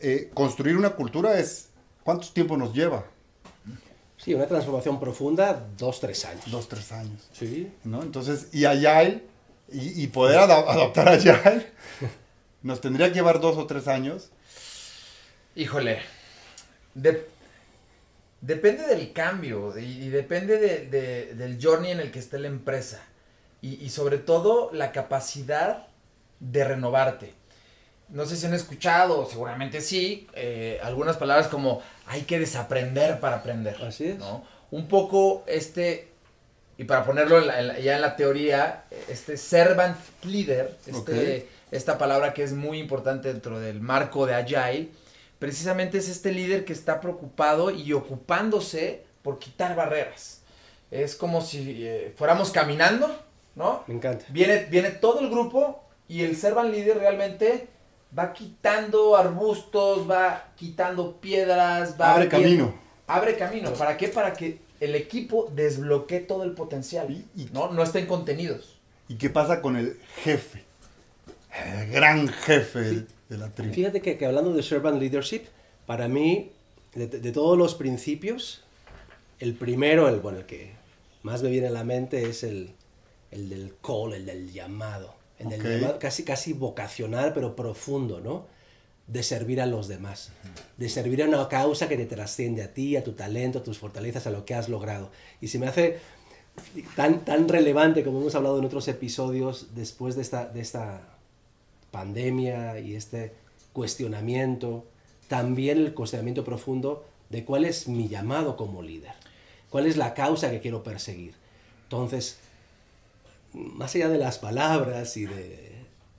eh, 0.00 0.30
construir 0.34 0.76
una 0.76 0.90
cultura 0.90 1.38
es, 1.40 1.68
¿cuánto 2.04 2.28
tiempo 2.28 2.56
nos 2.56 2.72
lleva? 2.72 3.04
Sí, 4.16 4.34
una 4.34 4.46
transformación 4.46 4.98
profunda, 5.00 5.66
dos, 5.76 6.00
tres 6.00 6.24
años. 6.24 6.44
Dos, 6.50 6.68
tres 6.68 6.90
años. 6.92 7.28
Sí. 7.32 7.70
¿no? 7.84 8.02
Entonces, 8.02 8.48
y 8.52 8.64
Agile, 8.64 9.24
y, 9.72 10.02
y 10.02 10.06
poder 10.06 10.38
ada- 10.38 10.58
adoptar 10.70 11.08
Agile, 11.08 11.66
nos 12.62 12.80
tendría 12.80 13.08
que 13.08 13.14
llevar 13.14 13.40
dos 13.40 13.56
o 13.56 13.66
tres 13.66 13.88
años. 13.88 14.30
Híjole, 15.54 16.00
de- 16.94 17.26
depende 18.46 18.86
del 18.86 19.12
cambio 19.12 19.78
y, 19.78 20.04
y 20.04 20.08
depende 20.08 20.58
de- 20.58 20.86
de- 20.86 21.34
del 21.34 21.58
journey 21.62 21.90
en 21.92 22.00
el 22.00 22.10
que 22.10 22.18
esté 22.18 22.38
la 22.38 22.48
empresa 22.48 23.02
y, 23.62 23.74
y 23.84 23.88
sobre 23.90 24.18
todo 24.18 24.70
la 24.72 24.92
capacidad 24.92 25.86
de 26.40 26.64
renovarte. 26.64 27.34
No 28.08 28.24
sé 28.24 28.36
si 28.36 28.46
han 28.46 28.54
escuchado, 28.54 29.26
seguramente 29.28 29.80
sí, 29.80 30.28
eh, 30.34 30.78
algunas 30.82 31.16
palabras 31.16 31.48
como 31.48 31.82
hay 32.06 32.22
que 32.22 32.38
desaprender 32.38 33.18
para 33.18 33.36
aprender. 33.36 33.76
Así 33.82 34.06
es. 34.06 34.18
¿no? 34.18 34.44
Un 34.70 34.86
poco 34.86 35.42
este, 35.48 36.08
y 36.78 36.84
para 36.84 37.04
ponerlo 37.04 37.38
en 37.38 37.46
la- 37.48 37.58
en 37.60 37.66
la- 37.68 37.78
ya 37.80 37.96
en 37.96 38.02
la 38.02 38.14
teoría, 38.14 38.84
este 39.08 39.36
servant 39.36 39.96
leader, 40.22 40.76
este, 40.86 41.48
esta 41.72 41.98
palabra 41.98 42.32
que 42.32 42.44
es 42.44 42.52
muy 42.52 42.78
importante 42.78 43.32
dentro 43.32 43.58
del 43.58 43.80
marco 43.80 44.24
de 44.26 44.34
Agile, 44.34 44.88
precisamente 45.38 45.98
es 45.98 46.08
este 46.08 46.32
líder 46.32 46.64
que 46.64 46.72
está 46.72 47.00
preocupado 47.00 47.70
y 47.70 47.92
ocupándose 47.92 49.04
por 49.22 49.38
quitar 49.38 49.74
barreras. 49.76 50.40
Es 50.90 51.14
como 51.16 51.40
si 51.42 51.84
eh, 51.86 52.14
fuéramos 52.16 52.50
caminando, 52.50 53.14
¿no? 53.54 53.82
Me 53.86 53.94
encanta. 53.94 54.24
Viene, 54.28 54.64
viene 54.70 54.90
todo 54.90 55.20
el 55.20 55.30
grupo 55.30 55.82
y 56.08 56.22
el 56.22 56.36
servant 56.36 56.70
leader 56.72 56.98
realmente 56.98 57.68
va 58.16 58.32
quitando 58.32 59.16
arbustos, 59.16 60.08
va 60.08 60.52
quitando 60.56 61.16
piedras, 61.20 61.96
va 62.00 62.12
Abre 62.14 62.28
viendo- 62.28 62.38
camino. 62.48 62.74
Abre 63.08 63.36
camino. 63.36 63.72
¿Para 63.74 63.96
qué? 63.96 64.08
Para 64.08 64.32
que 64.32 64.60
el 64.80 64.94
equipo 64.94 65.50
desbloquee 65.54 66.20
todo 66.20 66.44
el 66.44 66.52
potencial. 66.52 67.10
Y- 67.10 67.26
y- 67.34 67.48
¿no? 67.52 67.70
no 67.72 67.82
estén 67.82 68.06
contenidos. 68.06 68.78
¿Y 69.08 69.16
qué 69.16 69.28
pasa 69.30 69.60
con 69.60 69.76
el 69.76 69.98
jefe? 70.22 70.64
El 71.64 71.90
gran 71.90 72.28
jefe 72.28 72.78
de, 72.80 73.06
de 73.28 73.38
la 73.38 73.50
tribu. 73.50 73.74
Fíjate 73.74 74.00
que, 74.00 74.16
que 74.18 74.26
hablando 74.26 74.52
de 74.52 74.62
servant 74.62 75.00
leadership, 75.00 75.42
para 75.86 76.08
mí, 76.08 76.52
de, 76.94 77.06
de 77.06 77.32
todos 77.32 77.56
los 77.58 77.74
principios, 77.74 78.62
el 79.38 79.54
primero, 79.54 80.08
el, 80.08 80.20
bueno, 80.20 80.38
el 80.38 80.46
que 80.46 80.72
más 81.22 81.42
me 81.42 81.50
viene 81.50 81.66
a 81.68 81.70
la 81.70 81.84
mente 81.84 82.28
es 82.28 82.42
el, 82.42 82.70
el 83.30 83.48
del 83.48 83.74
call, 83.82 84.14
el 84.14 84.26
del 84.26 84.52
llamado. 84.52 85.14
El 85.38 85.50
del 85.50 85.60
Ok. 85.60 85.66
llamado 85.66 85.98
casi, 85.98 86.24
casi 86.24 86.52
vocacional, 86.54 87.32
pero 87.34 87.54
profundo, 87.54 88.20
¿no? 88.20 88.46
De 89.06 89.22
servir 89.22 89.60
a 89.60 89.66
los 89.66 89.86
demás. 89.86 90.32
De 90.78 90.88
servir 90.88 91.22
a 91.22 91.26
una 91.26 91.48
causa 91.48 91.88
que 91.88 91.96
te 91.96 92.06
trasciende 92.06 92.62
a 92.62 92.72
ti, 92.72 92.96
a 92.96 93.04
tu 93.04 93.12
talento, 93.12 93.58
a 93.58 93.62
tus 93.62 93.78
fortalezas, 93.78 94.26
a 94.26 94.30
lo 94.30 94.44
que 94.44 94.54
has 94.54 94.68
logrado. 94.68 95.10
Y 95.40 95.48
se 95.48 95.58
me 95.58 95.66
hace 95.66 95.98
tan, 96.96 97.24
tan 97.24 97.48
relevante, 97.48 98.02
como 98.02 98.20
hemos 98.20 98.34
hablado 98.34 98.58
en 98.58 98.64
otros 98.64 98.88
episodios, 98.88 99.74
después 99.74 100.16
de 100.16 100.22
esta, 100.22 100.46
de 100.46 100.60
esta 100.60 101.15
pandemia 102.00 102.78
y 102.78 102.94
este 102.94 103.32
cuestionamiento, 103.72 104.84
también 105.28 105.78
el 105.78 105.94
cuestionamiento 105.94 106.44
profundo 106.44 107.06
de 107.30 107.44
cuál 107.44 107.64
es 107.64 107.88
mi 107.88 108.08
llamado 108.08 108.56
como 108.56 108.82
líder, 108.82 109.12
cuál 109.70 109.86
es 109.86 109.96
la 109.96 110.12
causa 110.12 110.50
que 110.50 110.60
quiero 110.60 110.82
perseguir. 110.82 111.32
Entonces, 111.84 112.38
más 113.52 113.94
allá 113.94 114.08
de 114.10 114.18
las 114.18 114.38
palabras 114.38 115.16
y 115.16 115.24
de 115.26 115.66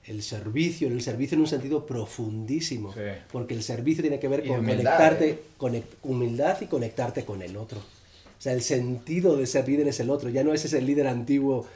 el 0.06 0.22
servicio, 0.22 0.88
el 0.88 1.02
servicio 1.02 1.34
en 1.36 1.42
un 1.42 1.46
sentido 1.46 1.84
profundísimo, 1.86 2.92
Sí. 2.94 3.00
porque 3.30 3.54
el 3.54 3.62
servicio 3.62 4.02
tiene 4.02 4.18
que 4.18 4.26
ver 4.28 4.40
con 4.46 4.60
humildad, 4.60 4.76
conectarte, 4.96 5.28
¿eh? 5.30 5.38
conec- 5.58 5.96
humildad 6.02 6.58
y 6.62 6.66
conectarte 6.66 7.24
con 7.24 7.42
el 7.42 7.56
otro. 7.56 7.78
O 7.78 8.40
sea, 8.40 8.52
el 8.54 8.62
sentido 8.62 9.36
de 9.36 9.46
ser 9.46 9.68
líder 9.68 9.86
es 9.88 10.00
el 10.00 10.10
otro, 10.10 10.30
ya 10.30 10.42
no 10.44 10.52
es 10.54 10.64
ese 10.64 10.80
líder 10.80 11.06
antiguo 11.08 11.66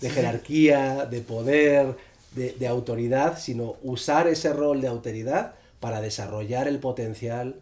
de 0.00 0.08
jerarquía, 0.10 1.04
de 1.06 1.20
poder, 1.20 1.96
de, 2.34 2.52
de 2.52 2.66
autoridad, 2.68 3.38
sino 3.38 3.76
usar 3.82 4.26
ese 4.28 4.52
rol 4.52 4.80
de 4.80 4.88
autoridad 4.88 5.54
para 5.80 6.00
desarrollar 6.00 6.68
el 6.68 6.78
potencial, 6.78 7.56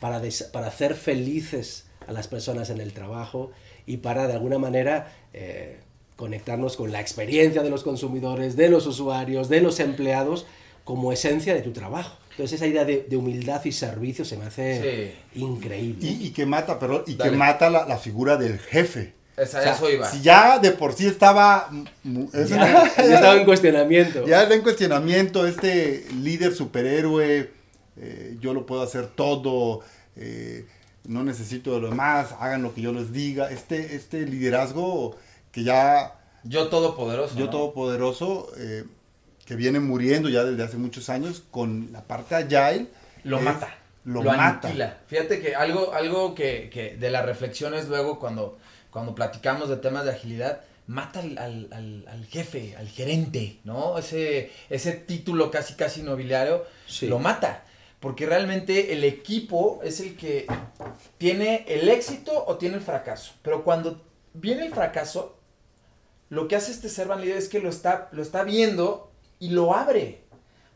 para, 0.00 0.20
des- 0.20 0.44
para 0.44 0.68
hacer 0.68 0.94
felices 0.94 1.86
a 2.06 2.12
las 2.12 2.28
personas 2.28 2.70
en 2.70 2.80
el 2.80 2.92
trabajo 2.92 3.50
y 3.86 3.98
para 3.98 4.26
de 4.26 4.34
alguna 4.34 4.58
manera 4.58 5.12
eh, 5.32 5.78
conectarnos 6.16 6.76
con 6.76 6.92
la 6.92 7.00
experiencia 7.00 7.62
de 7.62 7.70
los 7.70 7.82
consumidores, 7.82 8.56
de 8.56 8.68
los 8.68 8.86
usuarios, 8.86 9.48
de 9.48 9.60
los 9.60 9.80
empleados 9.80 10.46
como 10.84 11.12
esencia 11.12 11.54
de 11.54 11.62
tu 11.62 11.72
trabajo. 11.72 12.16
Entonces 12.32 12.54
esa 12.60 12.66
idea 12.66 12.84
de, 12.84 13.06
de 13.08 13.16
humildad 13.16 13.64
y 13.64 13.72
servicio 13.72 14.24
se 14.24 14.36
me 14.36 14.44
hace 14.46 15.14
increíble. 15.34 16.06
Y, 16.06 16.26
y 16.26 16.30
que 16.30 16.44
mata, 16.46 16.78
perdón, 16.78 17.04
y 17.06 17.14
Dale. 17.14 17.30
que 17.30 17.36
mata 17.36 17.70
la, 17.70 17.86
la 17.86 17.96
figura 17.98 18.36
del 18.36 18.58
jefe. 18.58 19.14
Esa, 19.36 19.58
O 19.58 19.62
sea, 19.62 19.72
eso 19.74 19.90
iba. 19.90 20.08
Si 20.08 20.20
ya 20.22 20.58
de 20.58 20.70
por 20.70 20.92
sí 20.92 21.06
estaba. 21.06 21.68
es 22.32 22.48
ya, 22.50 22.56
una- 22.56 22.94
ya 22.96 23.14
estaba 23.14 23.34
en 23.36 23.44
cuestionamiento. 23.44 24.26
ya 24.26 24.42
está 24.42 24.54
en 24.54 24.62
cuestionamiento 24.62 25.46
este 25.46 26.06
líder 26.22 26.54
superhéroe. 26.54 27.50
eh, 27.96 28.36
yo 28.40 28.54
lo 28.54 28.66
puedo 28.66 28.82
hacer 28.82 29.06
todo. 29.08 29.80
eh, 30.16 30.66
no 31.04 31.22
necesito 31.24 31.74
de 31.74 31.80
lo 31.80 31.90
demás. 31.90 32.28
Hagan 32.40 32.62
lo 32.62 32.72
que 32.74 32.80
yo 32.80 32.92
les 32.92 33.12
diga. 33.12 33.50
Este, 33.50 33.94
este 33.96 34.26
liderazgo 34.26 35.16
que 35.52 35.64
ya. 35.64 36.14
Yo 36.44 36.68
todopoderoso. 36.68 37.34
Yo 37.36 37.46
¿no? 37.46 37.50
todopoderoso. 37.50 38.50
eh, 38.58 38.84
que 39.44 39.56
viene 39.56 39.78
muriendo 39.80 40.28
ya 40.30 40.42
desde 40.44 40.62
hace 40.62 40.78
muchos 40.78 41.10
años 41.10 41.42
con 41.50 41.90
la 41.92 42.02
parte 42.04 42.34
agile. 42.34 42.86
Lo 43.24 43.38
es- 43.38 43.44
mata. 43.44 43.74
Lo, 44.06 44.22
Lo, 44.22 44.32
mata. 44.32 44.68
aniquila. 44.68 44.98
Fíjate 45.06 45.40
que 45.40 45.54
algo, 45.54 45.92
algo 45.94 46.34
que, 46.34 46.70
que 46.72 46.96
de 46.96 47.10
las 47.10 47.24
reflexiones 47.26 47.88
luego 47.88 48.18
cuando, 48.18 48.58
cuando 48.94 49.14
platicamos 49.14 49.68
de 49.68 49.76
temas 49.76 50.04
de 50.06 50.12
agilidad, 50.12 50.60
mata 50.86 51.18
al, 51.20 51.36
al- 51.36 51.68
al- 51.72 52.04
al 52.08 52.24
jefe, 52.26 52.76
al 52.76 52.88
gerente, 52.88 53.58
¿no? 53.64 53.98
Ese, 53.98 54.50
ese 54.70 54.92
título 54.92 55.50
casi 55.50 55.74
casi 55.74 56.02
nobiliario 56.02 56.64
Sí. 56.86 57.06
lo 57.08 57.18
mata. 57.18 57.64
Porque 58.00 58.24
realmente 58.26 58.92
el 58.92 59.02
equipo 59.02 59.80
es 59.82 59.98
el 60.00 60.14
que 60.16 60.46
tiene 61.18 61.64
el 61.68 61.88
éxito 61.88 62.44
o 62.46 62.56
tiene 62.58 62.76
el 62.76 62.82
fracaso. 62.82 63.32
Pero 63.42 63.64
cuando 63.64 64.00
viene 64.34 64.66
el 64.66 64.72
fracaso, 64.74 65.38
lo 66.28 66.46
que 66.46 66.56
hace 66.56 66.70
este 66.70 66.88
servant 66.90 67.20
leader 67.22 67.38
es 67.38 67.48
que 67.48 67.60
lo 67.60 67.68
está, 67.70 68.08
lo 68.12 68.20
está 68.22 68.44
viendo 68.44 69.10
y 69.40 69.50
lo 69.50 69.74
abre. 69.74 70.22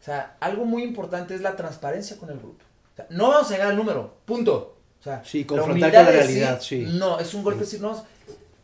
O 0.00 0.04
sea, 0.04 0.37
algo 0.40 0.64
muy 0.64 0.82
importante 0.82 1.34
es 1.34 1.42
la 1.42 1.54
transparencia 1.54 2.16
con 2.16 2.30
el 2.30 2.38
grupo. 2.38 2.64
O 2.94 2.96
sea, 2.96 3.06
no 3.10 3.28
vamos 3.28 3.48
a 3.50 3.52
llegar 3.52 3.68
al 3.68 3.76
número, 3.76 4.14
punto. 4.25 4.77
O 5.00 5.02
sea, 5.02 5.22
Sí, 5.24 5.44
confrontar 5.44 5.92
con 5.92 6.04
la 6.04 6.10
realidad, 6.10 6.60
sí. 6.60 6.86
No, 6.88 7.18
es 7.18 7.34
un 7.34 7.42
golpe 7.42 7.60
decir, 7.60 7.80
no, 7.80 8.04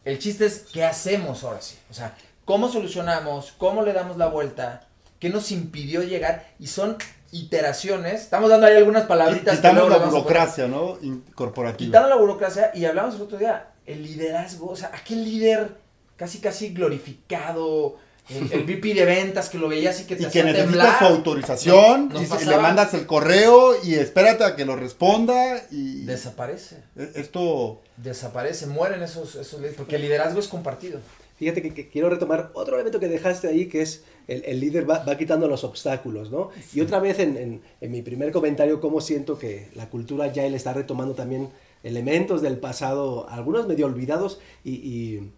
el 0.04 0.18
chiste 0.18 0.46
es 0.46 0.66
qué 0.72 0.84
hacemos 0.84 1.44
ahora 1.44 1.60
sí. 1.60 1.76
O 1.90 1.94
sea, 1.94 2.14
cómo 2.44 2.68
solucionamos, 2.68 3.54
cómo 3.56 3.82
le 3.82 3.92
damos 3.92 4.16
la 4.16 4.26
vuelta, 4.26 4.86
qué 5.18 5.28
nos 5.30 5.50
impidió 5.52 6.02
llegar 6.02 6.46
y 6.58 6.66
son 6.66 6.96
iteraciones. 7.32 8.22
Estamos 8.22 8.50
dando 8.50 8.66
ahí 8.66 8.76
algunas 8.76 9.04
palabritas. 9.04 9.62
luego 9.62 9.88
la 9.88 9.98
burocracia, 9.98 10.68
¿no? 10.68 10.98
Corporativa. 11.34 11.86
Quitando 11.86 12.08
la 12.08 12.16
burocracia 12.16 12.70
y 12.74 12.84
hablamos 12.84 13.16
el 13.16 13.22
otro 13.22 13.38
día, 13.38 13.68
el 13.86 14.02
liderazgo, 14.02 14.70
o 14.70 14.76
sea, 14.76 14.90
aquel 14.94 15.24
líder 15.24 15.76
casi 16.16 16.38
casi 16.38 16.72
glorificado, 16.72 17.96
el, 18.31 18.52
el 18.52 18.64
VP 18.64 18.95
de 18.95 19.04
ventas 19.04 19.49
que 19.50 19.59
lo 19.59 19.69
veías 19.69 20.00
y 20.00 20.04
que 20.04 20.16
te 20.16 20.23
y 20.23 20.25
que 20.25 20.28
hacía 20.28 20.45
necesita 20.45 20.71
temblar. 20.71 20.99
su 20.99 21.04
autorización, 21.04 22.11
y 22.14 22.45
le 22.47 22.57
mandas 22.59 22.95
el 22.95 23.07
correo 23.07 23.75
y 23.85 23.95
espérate 23.95 24.45
a 24.45 24.57
que 24.57 24.64
lo 24.64 24.76
responda 24.76 25.62
y 25.71 26.04
Desaparece, 26.04 26.76
e- 26.97 27.12
esto 27.16 27.83
desaparece, 27.97 28.66
mueren 28.66 29.02
esos, 29.02 29.35
esos 29.35 29.61
líderes, 29.61 29.76
porque 29.76 29.97
el 29.97 30.02
liderazgo 30.02 30.40
es 30.40 30.49
compartido. 30.49 31.00
Fíjate 31.37 31.61
que, 31.62 31.75
que 31.75 31.88
quiero 31.88 32.09
retomar 32.11 32.50
otro 32.54 32.76
elemento 32.76 33.00
que 33.00 33.09
dejaste 33.09 33.49
ahí, 33.49 33.66
que 33.66 33.83
es 33.83 34.04
el, 34.28 34.45
el 34.47 34.61
líder 34.61 34.88
va, 34.88 35.04
va 35.04 35.19
quitando 35.19 35.49
los 35.49 35.64
obstáculos, 35.64 36.31
¿no? 36.31 36.50
Y 36.73 36.81
otra 36.81 37.00
vez 37.00 37.19
en, 37.19 37.37
en- 37.37 37.62
en 37.81 37.90
mi 37.90 38.02
primer 38.02 38.31
comentario, 38.31 38.81
cómo 38.81 39.00
siento 39.00 39.37
que 39.38 39.69
la 39.75 39.90
cultura 39.90 40.33
ya 40.33 40.47
está 40.47 40.73
retomando 40.73 41.14
también 41.14 41.49
elementos 41.83 42.40
del 42.40 42.57
pasado, 42.59 43.28
algunos 43.28 43.66
medio 43.66 43.87
olvidados, 43.87 44.38
y, 44.64 44.71
y- 44.75 45.33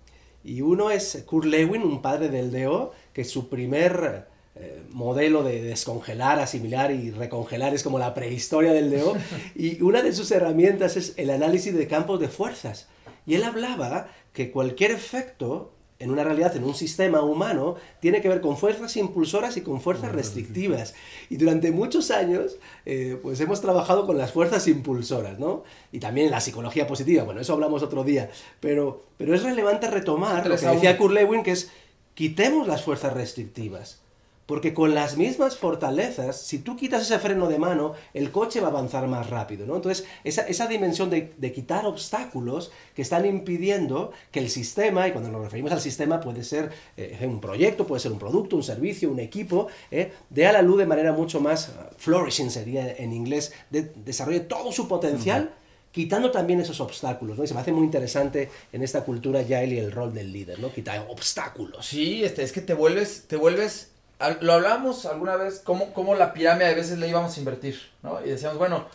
y 0.47 0.61
uno 0.61 0.91
es 0.91 1.25
Kurt 1.27 1.47
Lewin, 1.47 1.83
un 1.83 2.01
padre 2.01 2.29
del 2.29 2.53
DO, 2.53 2.93
que 3.13 3.25
su 3.25 3.49
primer 3.49 4.27
eh, 4.55 4.83
modelo 4.91 5.43
de 5.43 5.61
descongelar, 5.61 6.39
asimilar 6.39 6.93
y 6.93 7.11
recongelar 7.11 7.75
es 7.75 7.83
como 7.83 7.99
la 7.99 8.15
prehistoria 8.15 8.73
del 8.73 8.91
DO, 8.91 9.17
y 9.57 9.83
una 9.83 10.03
de 10.03 10.13
sus 10.13 10.31
herramientas 10.31 10.97
es 10.97 11.15
el 11.17 11.31
análisis 11.31 11.75
de 11.75 11.89
campos 11.89 12.21
de 12.21 12.29
fuerzas. 12.29 12.89
Y 13.27 13.35
él 13.35 13.43
hablaba 13.43 14.09
que 14.33 14.53
cualquier 14.53 14.93
efecto 14.93 15.73
en 15.99 16.11
una 16.11 16.25
realidad, 16.25 16.55
en 16.57 16.65
un 16.65 16.75
sistema 16.75 17.23
humano, 17.23 17.77
tiene 18.01 18.21
que 18.21 18.29
ver 18.29 18.41
con 18.41 18.57
fuerzas 18.57 18.97
impulsoras 18.97 19.57
y 19.57 19.63
con 19.63 19.81
fuerzas 19.81 20.13
restrictivas. 20.13 20.95
Y 21.31 21.37
durante 21.37 21.71
muchos 21.71 22.11
años, 22.11 22.57
eh, 22.85 23.19
pues 23.23 23.41
hemos 23.41 23.61
trabajado 23.61 24.07
con 24.07 24.19
las 24.19 24.33
fuerzas 24.33 24.69
impulsoras, 24.69 25.39
¿no? 25.39 25.65
Y 25.93 25.99
también 25.99 26.31
la 26.31 26.41
psicología 26.41 26.87
positiva, 26.87 27.25
bueno, 27.25 27.41
eso 27.41 27.55
hablamos 27.55 27.83
otro 27.83 28.05
día. 28.05 28.31
Pero, 28.61 29.05
pero 29.17 29.35
es 29.35 29.43
relevante 29.43 29.91
retomar 29.91 30.47
lo 30.47 30.57
que 30.57 30.67
decía. 30.67 30.99
Kurt 30.99 31.15
Lewin, 31.15 31.43
que 31.43 31.53
es 31.53 31.71
quitemos 32.15 32.67
las 32.67 32.83
fuerzas 32.83 33.13
restrictivas. 33.13 34.01
Porque 34.47 34.73
con 34.73 34.95
las 34.95 35.17
mismas 35.17 35.57
fortalezas, 35.57 36.41
si 36.41 36.61
tú 36.61 36.77
quitas 36.77 37.03
ese 37.03 37.19
freno 37.19 37.49
de 37.49 37.59
mano, 37.59 37.95
el 38.15 38.31
coche 38.31 38.61
va 38.61 38.69
a 38.69 38.71
avanzar 38.71 39.09
más 39.09 39.29
rápido, 39.29 39.67
¿no? 39.67 39.77
Entonces, 39.77 40.07
esa, 40.23 40.43
esa 40.43 40.69
dimensión 40.69 41.11
de, 41.11 41.35
de, 41.37 41.53
quitar 41.53 41.85
obstáculos 41.85 42.71
que 42.95 43.03
están 43.03 43.27
impidiendo 43.27 44.13
que 44.31 44.39
el 44.39 44.49
sistema, 44.49 45.09
y 45.09 45.13
cuando 45.13 45.31
nos 45.31 45.43
referimos 45.43 45.73
al 45.73 45.81
sistema 45.81 46.21
puede 46.21 46.45
ser 46.45 46.71
eh, 46.97 47.19
un 47.27 47.41
proyecto, 47.41 47.87
puede 47.87 48.01
ser 48.01 48.13
un 48.13 48.19
producto, 48.19 48.55
un 48.55 48.63
servicio, 48.63 49.11
un 49.11 49.19
equipo, 49.19 49.67
eh, 49.91 50.13
dé 50.31 50.47
a 50.47 50.53
la 50.53 50.63
luz 50.63 50.79
de 50.79 50.87
manera 50.87 51.13
mucho 51.13 51.41
más 51.41 51.69
uh, 51.69 51.95
flourishing, 51.97 52.51
sería 52.51 52.95
en 52.97 53.13
inglés, 53.13 53.53
de, 53.71 53.93
desarrolle 53.97 54.41
todo 54.41 54.71
su 54.73 54.87
potencial. 54.87 55.43
Uh 55.43 55.63
-huh 55.63 55.67
quitando 55.97 56.31
también 56.31 56.61
esos 56.61 56.79
obstáculos, 56.81 57.39
¿no? 57.39 57.45
Y 57.45 57.47
se 57.47 57.55
me 57.55 57.61
hace 57.61 57.73
muy 57.73 57.85
interesante 57.85 58.51
en 58.71 58.83
esta 58.83 59.03
cultura 59.03 59.41
ya 59.41 59.63
el 59.63 59.91
rol 59.91 60.13
del 60.13 60.31
líder, 60.31 60.59
¿no? 60.59 60.71
Quitar 60.71 61.07
obstáculos. 61.09 61.87
Sí, 61.87 62.23
este, 62.23 62.43
es 62.43 62.53
que 62.53 62.61
te 62.61 62.75
vuelves, 62.75 63.25
te 63.27 63.37
vuelves, 63.37 63.93
lo 64.41 64.53
hablábamos 64.53 65.05
alguna 65.07 65.37
vez, 65.37 65.61
cómo, 65.63 65.93
cómo 65.93 66.15
la 66.15 66.33
pirámide 66.33 66.69
a 66.69 66.75
veces 66.75 66.99
le 66.99 67.09
íbamos 67.09 67.37
a 67.37 67.39
invertir, 67.39 67.81
¿no? 68.03 68.25
Y 68.25 68.31
decíamos, 68.31 68.59
bueno, 68.59 68.87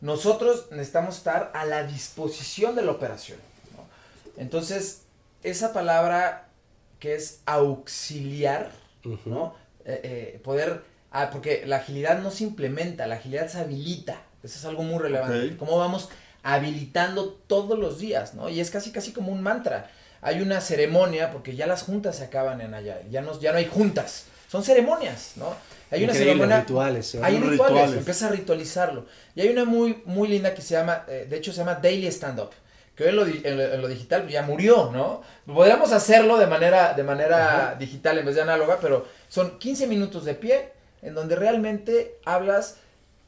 nosotros 0.00 0.66
necesitamos 0.70 1.16
estar 1.16 1.50
a 1.54 1.64
la 1.64 1.84
disposición 1.84 2.76
de 2.76 2.82
la 2.82 2.92
operación, 2.92 3.38
¿no? 3.76 3.84
Entonces, 4.40 5.02
esa 5.42 5.72
palabra 5.72 6.48
que 7.00 7.14
es 7.14 7.40
auxiliar, 7.46 8.70
uh 9.04 9.10
-huh. 9.10 9.18
¿no? 9.24 9.54
Eh, 9.84 10.00
eh, 10.02 10.40
poder, 10.44 10.82
ah, 11.10 11.30
porque 11.30 11.64
la 11.66 11.76
agilidad 11.76 12.20
no 12.20 12.30
se 12.30 12.44
implementa, 12.44 13.06
la 13.06 13.16
agilidad 13.16 13.48
se 13.48 13.58
habilita, 13.58 14.22
eso 14.42 14.58
es 14.58 14.64
algo 14.64 14.82
muy 14.82 14.98
relevante. 14.98 15.38
Okay. 15.38 15.56
¿Cómo 15.56 15.78
vamos 15.78 16.08
habilitando 16.42 17.32
todos 17.46 17.78
los 17.78 17.98
días, 17.98 18.34
¿no? 18.34 18.48
Y 18.48 18.60
es 18.60 18.70
casi 18.70 18.92
casi 18.92 19.12
como 19.12 19.32
un 19.32 19.42
mantra. 19.42 19.90
Hay 20.20 20.40
una 20.40 20.60
ceremonia, 20.60 21.30
porque 21.30 21.56
ya 21.56 21.66
las 21.66 21.82
juntas 21.82 22.16
se 22.16 22.24
acaban 22.24 22.60
en 22.60 22.74
allá, 22.74 23.00
ya 23.10 23.22
no, 23.22 23.38
ya 23.40 23.52
no 23.52 23.58
hay 23.58 23.66
juntas, 23.66 24.26
son 24.48 24.64
ceremonias, 24.64 25.34
¿no? 25.36 25.54
Hay 25.90 26.04
una 26.04 26.14
ceremonia. 26.14 26.60
rituales. 26.60 27.14
¿eh? 27.14 27.20
Hay 27.22 27.36
rituales, 27.36 27.58
rituales, 27.60 27.96
empieza 27.96 28.26
a 28.26 28.30
ritualizarlo. 28.30 29.06
Y 29.34 29.42
hay 29.42 29.48
una 29.48 29.64
muy, 29.64 30.02
muy 30.04 30.28
linda 30.28 30.52
que 30.52 30.62
se 30.62 30.74
llama, 30.74 31.04
eh, 31.08 31.26
de 31.28 31.36
hecho 31.36 31.52
se 31.52 31.58
llama 31.58 31.76
Daily 31.76 32.06
Stand 32.08 32.40
Up, 32.40 32.50
que 32.96 33.04
hoy 33.04 33.10
en 33.10 33.16
lo, 33.16 33.26
en 33.26 33.56
lo, 33.56 33.62
en 33.74 33.82
lo 33.82 33.88
digital 33.88 34.28
ya 34.28 34.42
murió, 34.42 34.90
¿no? 34.92 35.22
Podríamos 35.46 35.92
hacerlo 35.92 36.36
de 36.38 36.46
manera, 36.46 36.94
de 36.94 37.04
manera 37.04 37.76
digital 37.78 38.18
en 38.18 38.26
vez 38.26 38.34
de 38.34 38.42
análoga, 38.42 38.78
pero 38.80 39.06
son 39.28 39.58
15 39.58 39.86
minutos 39.86 40.24
de 40.24 40.34
pie, 40.34 40.72
en 41.02 41.14
donde 41.14 41.36
realmente 41.36 42.18
hablas 42.24 42.76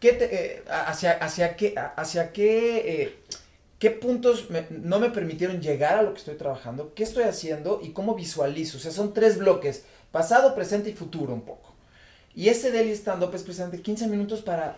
¿Qué 0.01 0.15
te, 0.15 0.35
eh, 0.35 0.63
hacia, 0.67 1.13
hacia 1.13 1.57
qué, 1.57 1.75
hacia 1.77 2.33
qué, 2.33 3.03
eh, 3.03 3.19
qué 3.79 3.91
puntos 3.91 4.49
me, 4.49 4.67
no 4.71 4.99
me 4.99 5.11
permitieron 5.11 5.61
llegar 5.61 5.99
a 5.99 6.03
lo 6.03 6.15
que 6.15 6.21
estoy 6.21 6.37
trabajando? 6.37 6.95
¿Qué 6.95 7.03
estoy 7.03 7.25
haciendo? 7.25 7.81
Y 7.83 7.91
cómo 7.91 8.15
visualizo. 8.15 8.79
O 8.79 8.81
sea, 8.81 8.93
son 8.93 9.13
tres 9.13 9.37
bloques, 9.37 9.85
pasado, 10.13 10.55
presente 10.55 10.91
y 10.91 10.93
futuro 10.93 11.33
un 11.33 11.43
poco. 11.43 11.71
Y 12.35 12.49
este 12.49 12.71
daily 12.71 12.93
stand-up 12.93 13.35
es 13.35 13.43
precisamente 13.43 13.83
15 13.83 14.07
minutos 14.07 14.41
para 14.41 14.77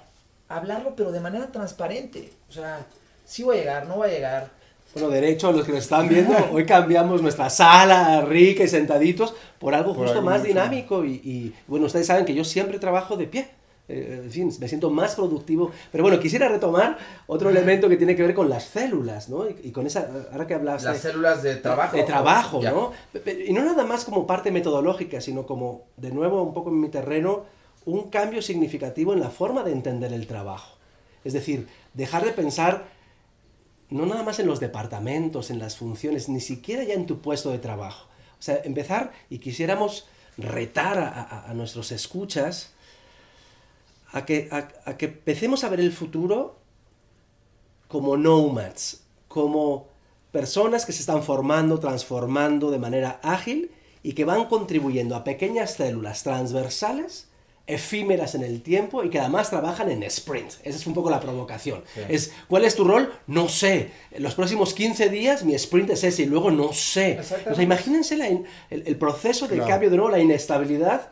hablarlo, 0.48 0.94
pero 0.96 1.12
de 1.12 1.20
manera 1.20 1.50
transparente. 1.52 2.32
O 2.48 2.52
sea, 2.52 2.86
sí 3.24 3.42
voy 3.42 3.56
a 3.56 3.60
llegar, 3.60 3.86
no 3.86 3.96
voy 3.96 4.08
a 4.08 4.12
llegar. 4.12 4.50
Bueno, 4.94 5.08
derecho 5.08 5.48
a 5.48 5.52
los 5.52 5.64
que 5.64 5.72
nos 5.72 5.82
están 5.82 6.08
viendo, 6.08 6.34
hoy 6.52 6.66
cambiamos 6.66 7.22
nuestra 7.22 7.48
sala 7.48 8.20
rica 8.22 8.62
y 8.62 8.68
sentaditos 8.68 9.34
por 9.58 9.74
algo 9.74 9.94
Por 9.94 10.06
justo 10.06 10.22
más 10.22 10.42
dinámico 10.42 11.04
y, 11.04 11.12
y, 11.24 11.54
bueno, 11.66 11.86
ustedes 11.86 12.06
saben 12.06 12.24
que 12.24 12.34
yo 12.34 12.44
siempre 12.44 12.78
trabajo 12.78 13.16
de 13.16 13.26
pie. 13.26 13.48
Eh, 13.88 14.22
en 14.24 14.30
fin, 14.30 14.52
me 14.60 14.68
siento 14.68 14.90
más 14.90 15.14
productivo. 15.16 15.70
Pero 15.90 16.04
bueno, 16.04 16.18
quisiera 16.20 16.48
retomar 16.48 16.96
otro 17.26 17.50
elemento 17.50 17.88
que 17.88 17.96
tiene 17.96 18.14
que 18.16 18.22
ver 18.22 18.34
con 18.34 18.48
las 18.48 18.64
células, 18.64 19.28
¿no? 19.28 19.48
Y, 19.48 19.56
y 19.64 19.70
con 19.72 19.86
esa, 19.86 20.08
ahora 20.32 20.46
que 20.46 20.54
hablas 20.54 20.82
Las 20.84 20.98
células 20.98 21.42
de 21.42 21.56
trabajo. 21.56 21.96
de 21.96 22.02
trabajo, 22.04 22.62
Ya. 22.62 22.70
¿no? 22.70 22.92
Pe- 23.12 23.44
Y 23.48 23.52
no 23.52 23.62
nada 23.64 23.84
más 23.84 24.04
como 24.04 24.26
parte 24.26 24.50
metodológica, 24.50 25.20
sino 25.20 25.46
como, 25.46 25.82
de 25.96 26.10
nuevo, 26.12 26.42
un 26.42 26.54
poco 26.54 26.70
en 26.70 26.80
mi 26.80 26.88
terreno, 26.88 27.44
un 27.84 28.08
cambio 28.10 28.40
significativo 28.42 29.12
en 29.12 29.20
la 29.20 29.30
forma 29.30 29.64
de 29.64 29.72
entender 29.72 30.12
el 30.12 30.26
trabajo. 30.28 30.76
Es 31.24 31.32
decir, 31.32 31.66
dejar 31.94 32.24
de 32.24 32.32
pensar 32.32 32.84
no 33.90 34.06
nada 34.06 34.22
más 34.22 34.38
en 34.38 34.46
los 34.46 34.60
departamentos, 34.60 35.50
en 35.50 35.58
las 35.58 35.76
funciones, 35.76 36.28
ni 36.28 36.40
siquiera 36.40 36.82
ya 36.84 36.94
en 36.94 37.06
tu 37.06 37.20
puesto 37.20 37.50
de 37.50 37.58
trabajo. 37.58 38.06
O 38.38 38.42
sea, 38.42 38.60
empezar 38.64 39.12
y 39.28 39.38
quisiéramos 39.38 40.06
retar 40.38 40.98
a, 40.98 41.08
a- 41.08 41.50
a 41.50 41.54
nuestros 41.54 41.92
escuchas 41.92 42.71
a 44.12 44.24
que, 44.24 44.48
a, 44.52 44.68
a 44.84 44.96
que 44.96 45.06
empecemos 45.06 45.64
a 45.64 45.68
ver 45.68 45.80
el 45.80 45.92
futuro 45.92 46.58
como 47.88 48.16
nomads, 48.16 49.02
como 49.28 49.88
personas 50.30 50.86
que 50.86 50.92
se 50.92 51.00
están 51.00 51.22
formando, 51.22 51.78
transformando 51.78 52.70
de 52.70 52.78
manera 52.78 53.20
ágil 53.22 53.70
y 54.02 54.14
que 54.14 54.24
van 54.24 54.46
contribuyendo 54.46 55.14
a 55.14 55.24
pequeñas 55.24 55.74
células 55.74 56.22
transversales, 56.22 57.28
efímeras 57.66 58.34
en 58.34 58.42
el 58.42 58.60
tiempo 58.62 59.04
y 59.04 59.10
que 59.10 59.20
además 59.20 59.50
trabajan 59.50 59.90
en 59.90 60.02
sprint. 60.04 60.52
Esa 60.64 60.76
es 60.78 60.86
un 60.86 60.94
poco 60.94 61.10
la 61.10 61.20
provocación. 61.20 61.84
Sí. 61.94 62.00
Es, 62.08 62.32
¿Cuál 62.48 62.64
es 62.64 62.74
tu 62.74 62.82
rol? 62.84 63.12
No 63.26 63.48
sé. 63.48 63.90
En 64.10 64.22
los 64.22 64.34
próximos 64.34 64.74
15 64.74 65.08
días 65.10 65.44
mi 65.44 65.54
sprint 65.54 65.90
es 65.90 66.02
ese 66.02 66.22
y 66.22 66.26
luego 66.26 66.50
no 66.50 66.72
sé. 66.72 67.12
Exactamente. 67.12 67.50
O 67.52 67.54
sea, 67.54 67.64
imagínense 67.64 68.16
la 68.16 68.28
in- 68.28 68.44
el, 68.70 68.82
el 68.86 68.96
proceso 68.96 69.46
de 69.46 69.56
Claro. 69.56 69.70
cambio, 69.70 69.90
de 69.90 69.96
nuevo, 69.96 70.10
la 70.10 70.18
inestabilidad. 70.18 71.10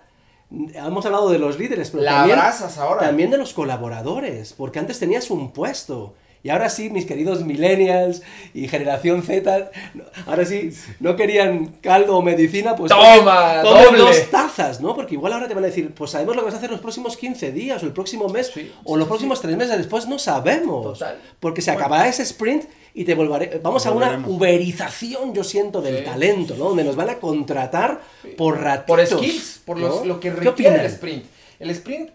Hemos 0.75 1.07
hablado 1.07 1.31
de 1.31 1.39
los 1.39 1.59
líderes, 1.59 1.91
pero 1.91 2.03
La 2.03 2.11
también, 2.19 2.39
abrazas 2.39 2.77
ahora. 2.79 3.01
también 3.01 3.31
de 3.31 3.39
los 3.39 3.53
colaboradores, 3.53 4.53
porque 4.53 4.79
antes 4.81 4.99
tenías 4.99 5.31
un 5.31 5.53
puesto. 5.53 6.15
Y 6.43 6.49
ahora 6.49 6.71
sí, 6.71 6.89
mis 6.89 7.05
queridos 7.05 7.45
millennials 7.45 8.23
y 8.55 8.67
generación 8.67 9.23
Z, 9.23 9.71
no- 9.93 10.05
ahora 10.27 10.47
sí, 10.47 10.71
no 10.99 11.15
querían 11.15 11.67
caldo 11.83 12.17
o 12.17 12.23
medicina, 12.23 12.75
pues 12.77 12.89
Toma, 12.91 13.61
tomen 13.63 13.85
doble. 13.85 13.99
dos 13.99 14.31
tazas, 14.31 14.81
¿no? 14.81 14.95
Porque 14.95 15.15
igual 15.15 15.35
ahora 15.35 15.49
te 15.49 15.55
van 15.55 15.65
a 15.65 15.67
decir, 15.67 15.93
pues 15.95 16.13
sabemos 16.13 16.35
lo 16.37 16.41
que 16.43 16.47
vas 16.47 16.55
a 16.55 16.57
hacer 16.59 16.71
los 16.71 16.81
próximos 16.81 17.17
15 17.19 17.53
días, 17.53 17.83
o 17.83 17.87
el 17.87 17.93
próximo 17.93 18.29
mes, 18.29 18.51
Sí, 18.55 18.73
o 18.85 18.97
los 18.97 19.05
sí, 19.07 19.09
próximos 19.11 19.41
tres 19.43 19.55
meses 19.57 19.77
después, 19.77 20.09
no 20.09 20.19
sabemos. 20.19 20.99
Total. 20.99 21.19
Porque 21.41 21.61
se 21.61 21.71
acabará 21.73 22.09
ese 22.09 22.23
sprint 22.23 22.65
y 22.95 23.05
te 23.05 23.15
volveré, 23.15 23.61
vamos 23.63 23.85
a 23.87 23.93
una 23.93 24.17
uberización, 24.27 25.35
yo 25.35 25.45
siento, 25.45 25.81
del 25.83 25.99
Sí. 25.99 26.05
talento, 26.05 26.55
¿no? 26.57 26.65
Donde 26.71 26.85
nos 26.85 26.97
van 26.97 27.11
a 27.11 27.15
contratar 27.17 28.01
por 28.37 28.61
ratitos. 28.61 28.87
Por 28.87 29.07
skills, 29.07 29.61
por 29.65 29.79
los- 29.79 30.01
¿no? 30.01 30.05
lo 30.07 30.21
que 30.21 30.31
¿Qué 30.31 30.37
requiere 30.37 30.81
el 30.81 30.87
sprint. 30.87 31.25
El 31.59 31.71
sprint, 31.71 32.11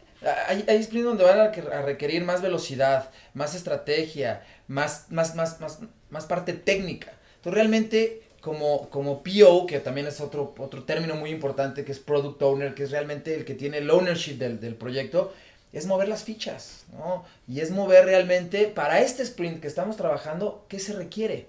hay, 0.47 0.65
hay 0.67 0.78
sprint 0.78 1.06
donde 1.06 1.23
van 1.23 1.39
a, 1.41 1.51
que- 1.51 1.62
a 1.62 1.82
requerir 1.82 2.23
más 2.23 2.41
velocidad, 2.41 3.10
más 3.34 3.56
estrategia, 3.56 4.43
más, 4.67 5.06
más, 5.10 5.36
más, 5.36 5.60
más, 5.60 5.80
más 6.10 6.25
parte 6.25 6.54
técnica. 6.54 7.13
Entonces 7.38 7.54
realmente 7.56 8.21
como, 8.41 8.89
como 8.89 9.23
PO, 9.23 9.65
que 9.65 9.80
también 9.80 10.08
es 10.08 10.21
otro, 10.21 10.54
otro 10.58 10.84
término 10.84 11.15
muy 11.15 11.32
importante, 11.32 11.84
que 11.84 11.91
es 11.91 11.99
Product 11.99 12.41
Owner, 12.43 12.75
que 12.75 12.84
es 12.84 12.91
realmente 12.91 13.34
el 13.36 13.43
que 13.43 13.56
tiene 13.56 13.80
el 13.80 13.89
ownership 13.89 14.36
del, 14.38 14.60
del 14.60 14.75
proyecto, 14.75 15.34
es 15.73 15.88
mover 15.88 16.08
las 16.08 16.23
fichas, 16.23 16.86
¿no? 16.93 17.25
Y 17.47 17.60
es 17.60 17.71
mover 17.71 18.06
realmente 18.06 18.67
para 18.67 19.01
este 19.01 19.23
sprint 19.23 19.60
que 19.62 19.67
estamos 19.67 19.97
trabajando, 19.97 20.65
¿qué 20.69 20.80
se 20.80 20.93
requiere? 20.93 21.47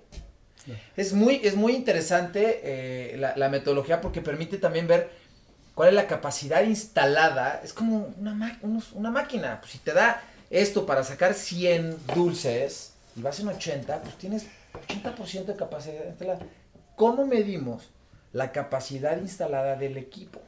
Es 0.96 1.12
muy, 1.12 1.40
es 1.44 1.54
muy 1.54 1.74
interesante 1.74 2.60
eh, 2.64 3.16
la, 3.18 3.36
la 3.36 3.48
metodología 3.48 4.00
porque 4.00 4.20
permite 4.20 4.58
también 4.58 4.88
ver 4.88 5.10
cuál 5.76 5.90
es 5.90 5.94
la 5.94 6.06
capacidad 6.08 6.62
instalada. 6.64 7.60
Es 7.62 7.72
como 7.72 8.08
una, 8.18 8.34
ma- 8.34 8.58
unos- 8.62 8.90
una 8.92 9.10
máquina. 9.12 9.60
Pues 9.60 9.72
si 9.72 9.78
te 9.78 9.92
da 9.92 10.22
esto 10.50 10.86
para 10.86 11.04
sacar 11.04 11.34
100 11.34 11.96
dulces 12.14 12.94
y 13.14 13.20
vas 13.22 13.38
en 13.38 13.48
80, 13.48 14.00
pues 14.00 14.16
tienes 14.16 14.46
80% 14.88 15.52
de 15.52 15.56
capacidad 15.56 16.04
instalada. 16.06 16.40
¿Cómo 16.96 17.26
medimos 17.26 17.84
la 18.32 18.52
capacidad 18.52 19.16
instalada 19.20 19.76
del 19.76 19.96
equipo? 19.98 20.40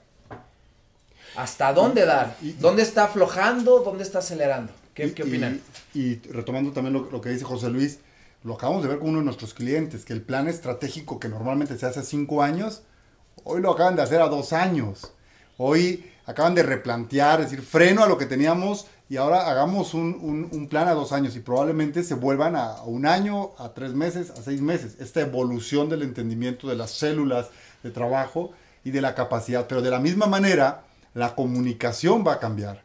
¿Hasta 1.37 1.73
dónde 1.73 2.05
dar? 2.07 2.35
¿Dónde 2.59 2.83
está 2.83 3.05
aflojando? 3.05 3.81
¿Dónde 3.81 4.03
está 4.03 4.19
acelerando? 4.21 4.73
¿Qué, 4.95 5.07
Y- 5.09 5.11
qué 5.13 5.23
opinan? 5.25 5.61
Y, 5.95 6.01
y 6.01 6.21
retomando 6.31 6.73
también 6.73 6.95
lo, 6.95 7.11
lo 7.11 7.21
que 7.21 7.29
dice 7.29 7.45
José 7.45 7.69
Luis, 7.69 7.99
lo 8.45 8.55
acabamos 8.55 8.83
de 8.83 8.89
ver 8.89 8.99
con 8.99 9.11
uno 9.11 9.19
de 9.19 9.25
nuestros 9.27 9.53
clientes, 9.53 10.05
que 10.05 10.13
el 10.15 10.23
plan 10.23 10.49
estratégico 10.49 11.21
que 11.21 11.29
normalmente 11.29 11.77
se 11.77 11.87
hace 11.87 12.01
a 12.01 12.03
cinco 12.03 12.43
años, 12.43 12.83
hoy 13.45 13.61
lo 13.61 13.71
acaban 13.73 13.95
de 13.97 14.03
hacer 14.03 14.21
a 14.23 14.29
dos 14.29 14.53
años. 14.53 15.13
Hoy 15.59 16.11
acaban 16.25 16.55
de 16.55 16.63
replantear, 16.63 17.41
es 17.41 17.51
decir, 17.51 17.65
freno 17.65 18.03
a 18.03 18.09
lo 18.09 18.17
que 18.17 18.27
teníamos 18.27 18.87
y 19.11 19.17
ahora 19.17 19.51
hagamos 19.51 19.93
un, 19.95 20.49
un- 20.51 20.69
plan 20.69 20.89
a 20.89 20.93
dos 20.95 21.13
años 21.13 21.35
y 21.37 21.41
probablemente 21.41 22.03
se 22.05 22.15
vuelvan 22.15 22.57
a, 22.57 22.73
a 22.75 22.85
un 22.85 23.07
año, 23.07 23.51
a 23.59 23.75
tres 23.75 23.93
meses, 23.93 24.31
a 24.31 24.43
seis 24.43 24.61
meses. 24.61 24.97
Esta 25.01 25.21
evolución 25.21 25.89
del 25.89 26.03
entendimiento 26.03 26.69
de 26.69 26.77
las 26.77 26.93
células 26.93 27.49
de 27.83 27.91
trabajo 27.91 28.53
y 28.85 28.91
de 28.93 29.01
la 29.03 29.15
capacidad. 29.15 29.67
Pero 29.67 29.83
de 29.83 29.91
la 29.91 29.99
misma 29.99 30.27
manera, 30.27 30.85
la 31.15 31.35
comunicación 31.35 32.25
va 32.27 32.35
a 32.35 32.39
cambiar. 32.39 32.85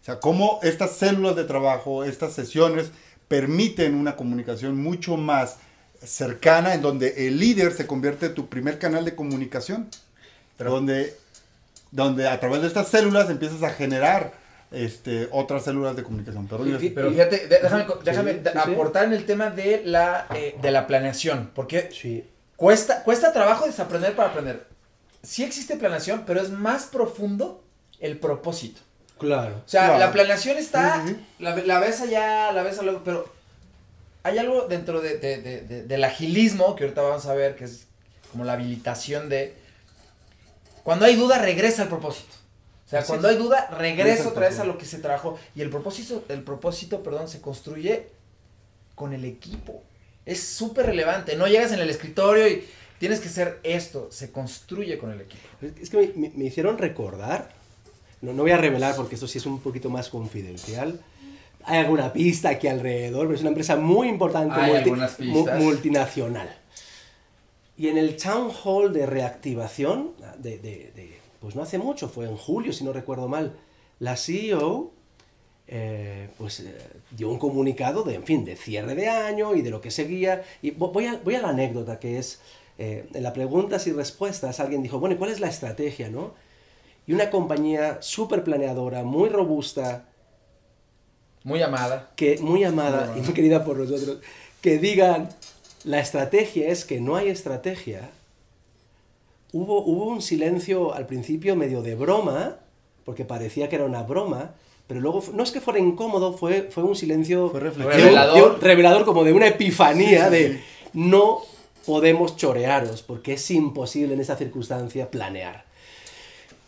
O 0.00 0.04
sea, 0.04 0.20
cómo 0.20 0.58
estas 0.62 0.96
células 0.96 1.36
de 1.36 1.44
trabajo, 1.44 2.04
estas 2.04 2.32
sesiones, 2.34 2.90
permiten 3.28 3.94
una 3.94 4.16
comunicación 4.16 4.82
mucho 4.82 5.16
más 5.16 5.56
cercana, 6.02 6.74
en 6.74 6.82
donde 6.82 7.28
el 7.28 7.38
líder 7.38 7.72
se 7.72 7.86
convierte 7.86 8.26
en 8.26 8.34
tu 8.34 8.48
primer 8.48 8.78
canal 8.80 9.04
de 9.04 9.14
comunicación, 9.14 9.88
donde, 10.58 11.16
donde 11.92 12.26
a 12.26 12.40
través 12.40 12.62
de 12.62 12.66
estas 12.68 12.88
células 12.88 13.30
empiezas 13.30 13.62
a 13.62 13.70
generar 13.70 14.32
este, 14.72 15.28
otras 15.30 15.62
células 15.64 15.94
de 15.94 16.02
comunicación. 16.02 16.48
Pero, 16.48 16.66
y- 16.66 16.88
Pero 16.90 17.10
fíjate, 17.10 17.46
déjame, 17.46 17.86
déjame 18.02 18.32
Sí, 18.32 18.38
sí, 18.42 18.50
sí. 18.64 18.72
aportar 18.72 19.04
en 19.04 19.12
el 19.12 19.26
tema 19.26 19.50
de 19.50 19.82
la, 19.84 20.26
eh, 20.34 20.56
de 20.60 20.70
la 20.70 20.86
planeación, 20.86 21.50
porque 21.54 21.90
Sí. 21.92 22.24
cuesta, 22.56 23.02
cuesta 23.04 23.32
trabajo 23.32 23.66
desaprender 23.66 24.16
para 24.16 24.30
aprender. 24.30 24.66
Sí 25.22 25.44
existe 25.44 25.76
planeación, 25.76 26.24
pero 26.26 26.40
es 26.40 26.50
más 26.50 26.84
profundo 26.86 27.62
el 28.00 28.18
propósito. 28.18 28.80
Claro. 29.18 29.56
O 29.64 29.68
sea, 29.68 29.84
Claro. 29.84 29.98
la 30.00 30.10
planeación 30.12 30.56
está, 30.56 31.02
Sí, 31.02 31.10
sí, 31.10 31.14
sí. 31.38 31.44
La, 31.44 31.54
la 31.56 31.78
ves 31.78 32.00
allá, 32.00 32.50
la 32.52 32.62
ves 32.62 32.82
luego, 32.82 33.02
pero 33.04 33.30
hay 34.22 34.38
algo 34.38 34.62
dentro 34.68 35.00
de, 35.02 35.18
de- 35.18 35.42
de- 35.42 35.60
de- 35.60 35.82
del 35.84 36.02
agilismo, 36.04 36.74
que 36.76 36.84
ahorita 36.84 37.02
vamos 37.02 37.26
a 37.26 37.34
ver, 37.34 37.54
que 37.56 37.64
es 37.64 37.86
como 38.32 38.44
la 38.44 38.54
habilitación 38.54 39.28
de... 39.28 39.54
Cuando 40.84 41.04
hay 41.06 41.16
duda, 41.16 41.38
regresa 41.38 41.82
al 41.82 41.88
propósito. 41.88 42.34
O 42.86 42.88
sea, 42.92 43.00
Así 43.00 43.08
cuando 43.08 43.28
es. 43.28 43.36
hay 43.36 43.42
duda, 43.42 43.68
regresa 43.78 44.28
otra 44.28 44.48
vez 44.48 44.58
a 44.58 44.64
lo 44.64 44.76
que 44.78 44.84
se 44.84 44.98
trabajó. 44.98 45.38
Y 45.54 45.62
el 45.62 45.70
propósito, 45.70 46.24
el 46.28 46.42
propósito, 46.42 47.02
perdón, 47.02 47.28
se 47.28 47.40
construye 47.40 48.08
con 48.94 49.12
el 49.12 49.24
equipo. 49.24 49.82
Es 50.26 50.42
súper 50.42 50.86
relevante. 50.86 51.36
No 51.36 51.46
llegas 51.46 51.72
en 51.72 51.80
el 51.80 51.88
escritorio 51.90 52.46
y 52.48 52.64
tienes 52.98 53.20
que 53.20 53.28
hacer 53.28 53.60
esto. 53.62 54.08
Se 54.10 54.30
construye 54.30 54.98
con 54.98 55.10
el 55.10 55.20
equipo. 55.22 55.42
Es 55.80 55.88
que 55.90 55.96
me, 55.96 56.28
me- 56.28 56.32
me 56.36 56.44
hicieron 56.44 56.76
recordar, 56.78 57.50
no, 58.20 58.32
no 58.32 58.42
voy 58.42 58.52
a 58.52 58.58
revelar 58.58 58.94
porque 58.94 59.14
esto 59.14 59.26
sí 59.26 59.38
es 59.38 59.46
un 59.46 59.60
poquito 59.60 59.88
más 59.88 60.08
confidencial. 60.10 61.00
Hay 61.64 61.78
alguna 61.78 62.12
pista 62.12 62.50
aquí 62.50 62.66
alrededor, 62.68 63.26
pero 63.26 63.34
es 63.36 63.40
una 63.40 63.50
empresa 63.50 63.76
muy 63.76 64.08
importante, 64.08 64.54
Hay 64.60 64.74
algunas 64.76 65.12
pistas. 65.14 65.58
multinacional. 65.60 66.58
Y 67.82 67.88
en 67.88 67.98
el 67.98 68.16
town 68.16 68.48
hall 68.62 68.92
de 68.92 69.06
reactivación, 69.06 70.12
de, 70.38 70.58
de- 70.58 70.92
de- 70.94 71.18
pues 71.40 71.56
no 71.56 71.62
hace 71.62 71.78
mucho, 71.78 72.08
fue 72.08 72.26
en 72.26 72.36
julio, 72.36 72.72
si 72.72 72.84
no 72.84 72.92
recuerdo 72.92 73.26
mal, 73.36 73.46
la 73.98 74.16
CEO 74.16 74.92
eh, 75.66 76.28
pues 76.38 76.60
eh, 76.60 76.76
dio 77.18 77.28
un 77.28 77.38
comunicado 77.38 78.04
de, 78.04 78.14
en 78.14 78.24
fin, 78.24 78.44
de 78.44 78.54
cierre 78.56 78.94
de 78.94 79.08
año 79.08 79.54
y 79.56 79.62
de 79.62 79.70
lo 79.70 79.80
que 79.80 79.90
seguía. 79.90 80.44
Y 80.62 80.72
vo- 80.80 80.92
voy 80.92 81.06
a, 81.06 81.16
voy 81.24 81.34
a 81.34 81.42
la 81.42 81.48
anécdota 81.48 81.98
que 81.98 82.18
es, 82.18 82.40
eh, 82.78 83.08
en 83.14 83.22
la 83.24 83.32
preguntas 83.32 83.86
y 83.88 83.92
respuestas, 83.92 84.60
alguien 84.60 84.82
dijo, 84.82 85.00
bueno, 85.00 85.14
¿y 85.16 85.18
¿cuál 85.18 85.32
es 85.32 85.40
la 85.40 85.48
estrategia, 85.48 86.08
no? 86.08 86.34
Y 87.08 87.14
una 87.14 87.30
compañía 87.30 87.98
súper 88.02 88.44
planeadora, 88.44 89.02
muy 89.04 89.28
robusta, 89.28 90.06
Muy 91.44 91.60
amada. 91.62 92.10
que 92.16 92.38
muy 92.38 92.62
amada 92.64 93.08
Muy 93.12 93.20
y 93.20 93.22
muy 93.24 93.34
querida 93.34 93.64
por 93.64 93.76
nosotros, 93.78 94.18
que 94.60 94.78
digan, 94.78 95.28
la 95.84 96.00
estrategia 96.00 96.68
es 96.68 96.84
que 96.84 97.00
no 97.00 97.16
hay 97.16 97.28
estrategia. 97.28 98.10
Hubo, 99.52 99.84
hubo 99.84 100.06
un 100.06 100.22
silencio 100.22 100.94
al 100.94 101.06
principio 101.06 101.56
medio 101.56 101.82
de 101.82 101.94
broma, 101.94 102.56
porque 103.04 103.24
parecía 103.24 103.68
que 103.68 103.76
era 103.76 103.84
una 103.84 104.02
broma, 104.02 104.52
pero 104.86 105.00
luego 105.00 105.22
no 105.34 105.42
es 105.42 105.50
que 105.52 105.60
fuera 105.60 105.78
incómodo, 105.78 106.32
fue, 106.36 106.68
fue 106.70 106.82
un 106.84 106.96
silencio 106.96 107.50
Fue 107.50 107.60
de 107.60 107.66
reflexivo. 107.70 107.94
un- 107.96 108.02
Revelador. 108.04 108.34
de 108.36 108.42
un- 108.42 108.60
revelador, 108.60 109.04
como 109.04 109.24
de 109.24 109.32
una 109.32 109.48
epifanía 109.48 110.28
Sí, 110.30 110.36
sí, 110.36 110.42
de 110.42 110.52
sí. 110.54 110.60
no 110.94 111.40
podemos 111.84 112.36
chorearos, 112.36 113.02
porque 113.02 113.34
es 113.34 113.50
imposible 113.50 114.14
en 114.14 114.20
esa 114.20 114.36
circunstancia 114.36 115.10
planear. 115.10 115.64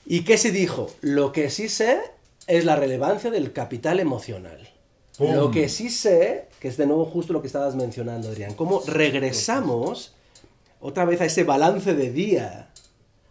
¿Y 0.06 0.22
qué 0.24 0.36
se 0.36 0.50
dijo? 0.50 0.90
Lo 1.00 1.32
que 1.32 1.48
sí 1.50 1.68
sé 1.68 1.98
es 2.46 2.64
la 2.64 2.76
relevancia 2.76 3.30
del 3.30 3.52
capital 3.52 4.00
emocional. 4.00 4.68
¡Pum! 5.18 5.34
Lo 5.34 5.50
que 5.50 5.68
sí 5.68 5.90
sé, 5.90 6.46
que 6.60 6.68
es 6.68 6.76
de 6.76 6.86
nuevo 6.86 7.04
justo 7.04 7.32
lo 7.32 7.40
que 7.40 7.46
estabas 7.46 7.76
mencionando, 7.76 8.28
Adrián, 8.28 8.54
cómo 8.54 8.82
regresamos 8.86 10.14
otra 10.80 11.04
vez 11.04 11.20
a 11.20 11.26
ese 11.26 11.44
balance 11.44 11.94
de 11.94 12.10
día, 12.10 12.70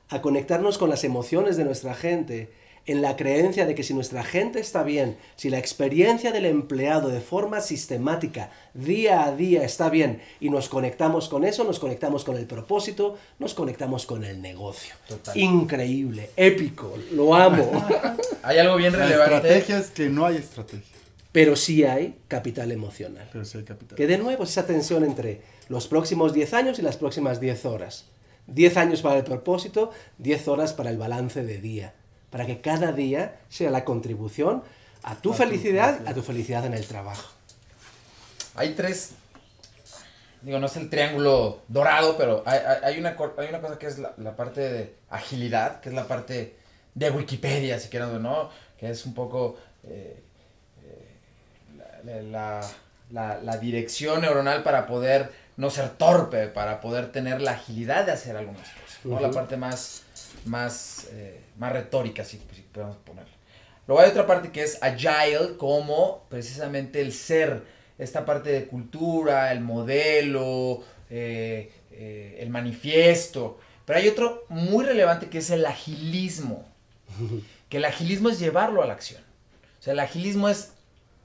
a 0.09 0.21
conectarnos 0.21 0.77
con 0.77 0.89
las 0.89 1.03
emociones 1.03 1.57
de 1.57 1.65
nuestra 1.65 1.93
gente, 1.93 2.49
en 2.85 3.01
la 3.01 3.15
creencia 3.15 3.65
de 3.65 3.75
que 3.75 3.83
si 3.83 3.93
nuestra 3.93 4.23
gente 4.23 4.59
está 4.59 4.83
bien, 4.83 5.17
si 5.37 5.49
la 5.49 5.57
experiencia 5.57 6.31
del 6.33 6.45
empleado 6.45 7.09
de 7.09 7.21
forma 7.21 7.61
sistemática, 7.61 8.51
día 8.73 9.23
a 9.23 9.33
día 9.35 9.63
está 9.63 9.89
bien, 9.89 10.21
y 10.41 10.49
nos 10.49 10.67
conectamos 10.67 11.29
con 11.29 11.45
eso, 11.45 11.63
nos 11.63 11.79
conectamos 11.79 12.25
con 12.25 12.35
el 12.35 12.45
propósito, 12.45 13.17
nos 13.39 13.53
conectamos 13.53 14.05
con 14.05 14.25
el 14.25 14.41
negocio. 14.41 14.95
Total. 15.07 15.37
Increíble, 15.37 16.31
épico, 16.35 16.93
lo 17.13 17.33
amo. 17.35 17.71
Hay 18.43 18.57
algo 18.57 18.75
bien 18.75 18.91
La 18.93 19.05
relevante. 19.05 19.35
estrategia 19.35 19.77
es 19.77 19.89
que 19.89 20.09
no 20.09 20.25
hay 20.25 20.35
estrategia, 20.35 20.97
Pero 21.33 21.55
sí 21.57 21.83
hay 21.83 22.17
capital 22.29 22.71
emocional. 22.71 23.27
pero 23.33 23.43
sí 23.43 23.57
hay 23.57 23.63
capital. 23.65 23.97
Que 23.97 24.07
de 24.07 24.17
nuevo 24.17 24.43
es 24.45 24.51
esa 24.51 24.65
tensión 24.65 25.03
entre 25.03 25.41
los 25.67 25.87
próximos 25.87 26.33
10 26.33 26.53
años 26.53 26.79
y 26.79 26.81
las 26.83 26.95
próximas 26.95 27.39
10 27.41 27.65
horas. 27.65 28.05
10 28.47 28.77
años 28.77 29.01
para 29.01 29.17
el 29.17 29.23
propósito, 29.25 29.91
10 30.19 30.47
horas 30.47 30.73
para 30.73 30.89
el 30.91 30.97
balance 30.97 31.43
de 31.43 31.59
día. 31.59 31.93
Para 32.29 32.45
que 32.45 32.61
cada 32.61 32.91
día 32.93 33.39
sea 33.49 33.69
la 33.71 33.83
contribución 33.83 34.63
a 35.03 35.15
tu 35.15 35.31
A 35.31 35.33
tu 35.33 35.33
felicidad, 35.33 35.85
felicidad. 35.95 36.11
a 36.11 36.13
tu 36.15 36.21
felicidad 36.21 36.65
en 36.65 36.73
el 36.73 36.85
trabajo. 36.85 37.31
Hay 38.55 38.73
tres. 38.75 39.11
Digo, 40.41 40.59
no 40.59 40.65
es 40.67 40.75
el 40.77 40.89
triángulo 40.89 41.61
dorado, 41.67 42.17
pero 42.17 42.43
hay, 42.45 42.59
hay- 42.59 42.77
hay 42.93 42.99
una, 42.99 43.15
hay 43.37 43.47
una 43.49 43.61
cosa 43.61 43.79
que 43.79 43.87
es 43.87 43.97
la, 43.97 44.13
la 44.17 44.35
parte 44.35 44.61
de 44.61 44.95
agilidad, 45.09 45.79
que 45.79 45.89
es 45.89 45.95
la 45.95 46.07
parte 46.07 46.55
de 46.95 47.09
Wikipedia, 47.11 47.79
si 47.79 47.87
quieres 47.89 48.09
o 48.09 48.19
no, 48.19 48.49
que 48.77 48.89
es 48.89 49.05
un 49.05 49.13
poco 49.13 49.57
eh, 49.85 50.21
la, 52.05 52.21
la- 52.21 52.71
la- 53.11 53.39
la 53.41 53.57
dirección 53.57 54.21
neuronal 54.21 54.63
para 54.63 54.85
poder 54.87 55.31
no 55.57 55.69
ser 55.69 55.89
torpe, 55.89 56.47
para 56.47 56.81
poder 56.81 57.11
tener 57.11 57.41
la 57.41 57.51
agilidad 57.51 58.05
de 58.05 58.11
hacer 58.13 58.35
algunas 58.35 58.67
cosas. 58.69 58.99
¿no? 59.03 59.19
La 59.19 59.27
Ujú. 59.27 59.35
parte 59.35 59.57
más, 59.57 60.03
más, 60.45 61.07
eh, 61.11 61.39
más 61.57 61.71
retórica, 61.73 62.23
si, 62.23 62.37
si 62.53 62.61
podemos 62.61 62.97
ponerlo. 62.97 63.31
Luego 63.87 64.01
hay 64.01 64.09
otra 64.09 64.25
parte 64.25 64.49
que 64.51 64.63
es 64.63 64.81
agile, 64.81 65.57
como 65.57 66.23
precisamente 66.29 67.01
el 67.01 67.11
ser, 67.11 67.61
esta 67.99 68.25
parte 68.25 68.49
de 68.51 68.65
cultura, 68.65 69.51
el 69.51 69.59
modelo, 69.59 70.83
eh, 71.09 71.71
eh, 71.91 72.37
el 72.39 72.49
manifiesto. 72.49 73.59
Pero 73.85 73.99
hay 73.99 74.07
otro 74.07 74.45
muy 74.49 74.85
relevante 74.85 75.29
que 75.29 75.39
es 75.39 75.49
el 75.49 75.65
agilismo. 75.65 76.65
Que 77.69 77.77
el 77.77 77.85
agilismo 77.85 78.29
es 78.29 78.39
llevarlo 78.39 78.83
a 78.83 78.85
la 78.85 78.93
acción. 78.93 79.21
O 79.79 79.83
sea, 79.83 79.93
el 79.93 79.99
agilismo 79.99 80.47
es 80.47 80.73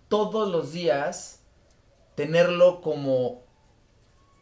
todos 0.09 0.51
los 0.51 0.73
días 0.73 1.41
tenerlo 2.15 2.81
como 2.81 3.43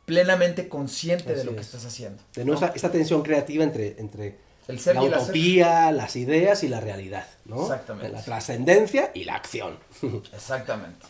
plenamente 0.05 0.68
consciente 0.68 1.35
de 1.35 1.44
lo 1.44 1.55
que 1.55 1.61
es. 1.61 1.66
estás 1.66 1.85
haciendo. 1.85 2.22
De 2.35 2.44
nuevo, 2.44 2.62
esta, 2.64 2.74
esta 2.76 2.90
tensión 2.90 3.22
creativa 3.22 3.64
entre, 3.64 3.96
entre 3.98 4.38
El 4.68 4.79
ser 4.79 4.94
la 4.96 5.02
y 5.02 5.07
el 5.07 5.14
hacer. 5.14 5.24
utopía, 5.24 5.92
las 5.92 6.16
ideas 6.16 6.62
y 6.62 6.68
la 6.68 6.81
realidad. 6.81 7.26
¿no? 7.44 7.62
Exactamente. 7.62 8.11
La 8.12 8.22
trascendencia 8.22 9.11
y 9.14 9.24
la 9.24 9.35
acción. 9.35 9.79
Exactamente. 10.33 11.05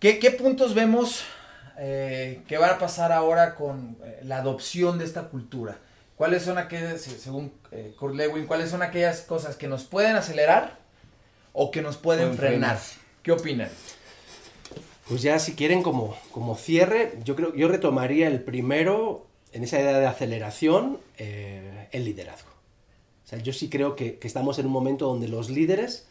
¿Qué, 0.00 0.18
qué 0.18 0.30
puntos 0.32 0.74
vemos 0.74 1.22
eh, 1.78 2.42
que 2.48 2.58
va 2.58 2.68
a 2.70 2.78
pasar 2.78 3.12
ahora 3.12 3.54
con 3.54 3.96
eh, 4.04 4.20
la 4.24 4.38
adopción 4.38 4.98
de 4.98 5.04
esta 5.04 5.24
cultura? 5.28 5.78
¿Cuáles 6.16 6.42
son 6.42 6.58
aquellas, 6.58 7.00
se- 7.02 7.18
según 7.18 7.52
eh, 7.70 7.94
Kurt 7.98 8.14
Lewin, 8.16 8.46
cuáles 8.46 8.70
son 8.70 8.82
aquellas 8.82 9.20
cosas 9.20 9.54
que 9.54 9.68
nos 9.68 9.84
pueden 9.84 10.16
acelerar 10.16 10.78
o 11.52 11.70
que 11.70 11.82
nos 11.82 11.96
pueden, 11.96 12.30
Pueden 12.36 12.38
frenar? 12.38 12.78
frenar. 12.78 13.07
¿Qué 13.22 13.32
opinan? 13.32 13.70
Pues 15.08 15.22
ya 15.22 15.38
si 15.38 15.54
quieren 15.54 15.82
como, 15.82 16.16
como 16.32 16.54
cierre, 16.56 17.14
yo 17.24 17.34
creo 17.34 17.54
yo 17.54 17.68
retomaría 17.68 18.28
el 18.28 18.42
primero, 18.42 19.26
en 19.52 19.64
esa 19.64 19.80
idea 19.80 19.98
de 19.98 20.06
aceleración, 20.06 20.98
eh, 21.16 21.88
el 21.92 22.04
liderazgo. 22.04 22.50
O 23.24 23.28
sea, 23.28 23.38
yo 23.38 23.52
sí 23.52 23.68
creo 23.68 23.96
que, 23.96 24.18
que 24.18 24.26
estamos 24.26 24.58
en 24.58 24.66
un 24.66 24.72
momento 24.72 25.06
donde 25.06 25.28
los 25.28 25.50
líderes, 25.50 26.06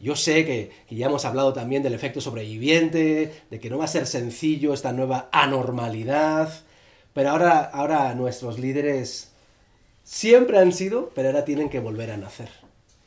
yo 0.00 0.16
sé 0.16 0.46
que, 0.46 0.70
que 0.88 0.94
ya 0.96 1.06
hemos 1.06 1.26
hablado 1.26 1.52
también 1.52 1.82
del 1.82 1.92
efecto 1.92 2.20
sobreviviente, 2.22 3.32
de 3.50 3.60
que 3.60 3.68
no 3.68 3.78
va 3.78 3.84
a 3.84 3.88
ser 3.88 4.06
sencillo 4.06 4.72
esta 4.72 4.92
nueva 4.92 5.28
anormalidad, 5.32 6.50
pero 7.12 7.30
ahora, 7.30 7.60
ahora 7.60 8.14
nuestros 8.14 8.58
líderes 8.58 9.32
siempre 10.04 10.58
han 10.58 10.72
sido, 10.72 11.10
pero 11.14 11.28
ahora 11.28 11.44
tienen 11.44 11.68
que 11.68 11.80
volver 11.80 12.10
a 12.10 12.16
nacer. 12.16 12.50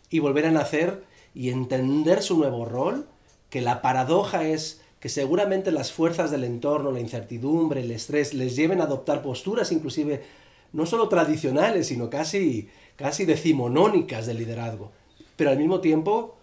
Y 0.10 0.20
volver 0.20 0.46
a 0.46 0.52
nacer 0.52 1.04
y 1.34 1.50
entender 1.50 2.22
su 2.22 2.38
nuevo 2.38 2.66
rol, 2.66 3.08
que 3.54 3.62
la 3.62 3.84
paradoja 3.84 4.48
es 4.48 4.82
que 5.00 5.10
seguramente 5.10 5.72
las 5.72 5.92
fuerzas 5.92 6.32
del 6.32 6.44
entorno, 6.44 6.92
la 6.92 7.00
incertidumbre, 7.00 7.82
el 7.82 7.92
estrés, 7.92 8.34
les 8.34 8.56
lleven 8.56 8.82
a 8.82 8.86
adoptar 8.86 9.22
posturas 9.22 9.72
inclusive 9.72 10.24
no 10.72 10.88
solo 10.88 11.08
tradicionales, 11.08 11.86
sino 11.86 12.10
casi, 12.10 12.68
casi 12.96 13.26
decimonónicas 13.26 14.26
del 14.26 14.38
liderazgo. 14.40 14.92
Pero 15.36 15.52
al 15.52 15.60
mismo 15.60 15.82
tiempo, 15.82 16.36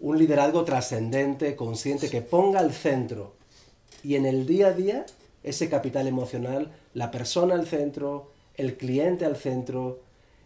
un 0.00 0.18
liderazgo 0.18 0.64
trascendente, 0.64 1.54
consciente, 1.54 2.10
que 2.10 2.20
ponga 2.20 2.58
al 2.58 2.72
centro 2.72 3.34
y 4.02 4.16
en 4.16 4.26
el 4.26 4.44
día 4.44 4.66
a 4.66 4.72
día 4.72 5.06
ese 5.44 5.68
capital 5.68 6.08
emocional, 6.08 6.72
la 6.94 7.12
persona 7.12 7.54
al 7.54 7.68
centro, 7.68 8.32
el 8.56 8.76
cliente 8.76 9.24
al 9.24 9.36
centro, 9.36 10.00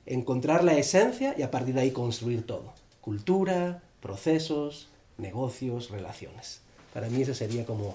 encontrar 0.05 0.65
la 0.65 0.77
esencia 0.77 1.35
y 1.39 1.41
a 1.41 1.51
partir 1.51 1.77
de 1.77 1.81
ahí 1.81 1.93
construir 1.93 2.45
todo. 2.45 2.75
Cultura, 3.01 3.83
procesos, 4.03 4.91
negocios, 5.21 5.91
relaciones. 5.91 6.61
Para 6.93 7.09
mí 7.09 7.23
ese 7.23 7.35
sería 7.35 7.65
como 7.65 7.93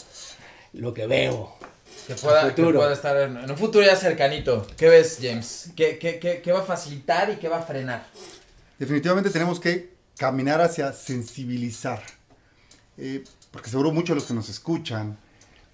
lo 0.73 0.93
que 0.93 1.07
veo. 1.07 1.53
Que 2.07 2.15
pueda, 2.15 2.53
que 2.53 2.63
pueda 2.63 2.93
estar 2.93 3.15
en, 3.17 3.37
en 3.37 3.49
un 3.51 3.57
futuro 3.57 3.85
ya 3.85 3.95
cercanito. 3.95 4.65
¿Qué 4.77 4.89
ves, 4.89 5.19
James? 5.21 5.71
¿Qué, 5.75 5.97
qué, 5.97 6.19
qué, 6.19 6.41
qué 6.41 6.51
va 6.51 6.59
a 6.59 6.63
facilitar 6.63 7.29
y 7.31 7.35
qué 7.37 7.47
va 7.47 7.59
a 7.59 7.61
frenar? 7.63 8.05
Definitivamente 8.77 9.29
tenemos 9.29 9.59
que 9.59 9.93
caminar 10.17 10.61
hacia 10.61 10.91
sensibilizar. 10.93 12.01
Eh, 12.97 13.23
porque 13.51 13.69
seguro 13.69 13.91
muchos 13.91 14.09
de 14.09 14.15
los 14.15 14.25
que 14.25 14.33
nos 14.33 14.49
escuchan 14.49 15.17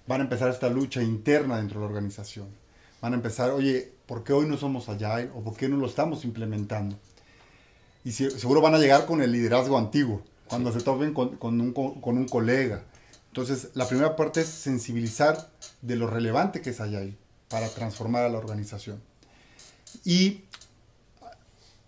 van 0.06 0.20
a 0.20 0.24
empezar 0.24 0.50
esta 0.50 0.68
lucha 0.68 1.02
interna 1.02 1.56
dentro 1.56 1.80
de 1.80 1.86
la 1.86 1.88
organización. 1.90 2.48
Van 3.00 3.12
a 3.12 3.16
empezar, 3.16 3.50
oye, 3.50 3.92
¿por 4.06 4.22
qué 4.24 4.32
hoy 4.32 4.46
no 4.46 4.56
somos 4.56 4.88
agile 4.88 5.30
o 5.34 5.42
por 5.42 5.56
qué 5.56 5.68
no 5.68 5.76
lo 5.76 5.86
estamos 5.86 6.24
implementando? 6.24 6.96
Y 8.04 8.12
si- 8.12 8.30
seguro 8.30 8.60
van 8.60 8.74
a 8.74 8.78
llegar 8.78 9.06
con 9.06 9.22
el 9.22 9.32
liderazgo 9.32 9.76
antiguo, 9.78 10.22
cuando 10.48 10.72
se 10.72 10.80
topen 10.80 11.14
con, 11.14 11.36
con 11.36 11.60
un, 11.60 11.72
co- 11.72 12.00
con 12.00 12.16
un 12.18 12.26
colega. 12.28 12.82
Entonces, 13.28 13.68
la 13.74 13.86
primera 13.88 14.14
parte 14.16 14.42
es 14.42 14.48
sensibilizar 14.48 15.50
de 15.80 15.96
lo 15.96 16.06
relevante 16.06 16.60
que 16.60 16.70
es 16.70 16.80
Agile 16.80 17.16
para 17.48 17.68
transformar 17.68 18.24
a 18.24 18.28
la 18.28 18.38
organización. 18.38 19.02
Y 20.04 20.44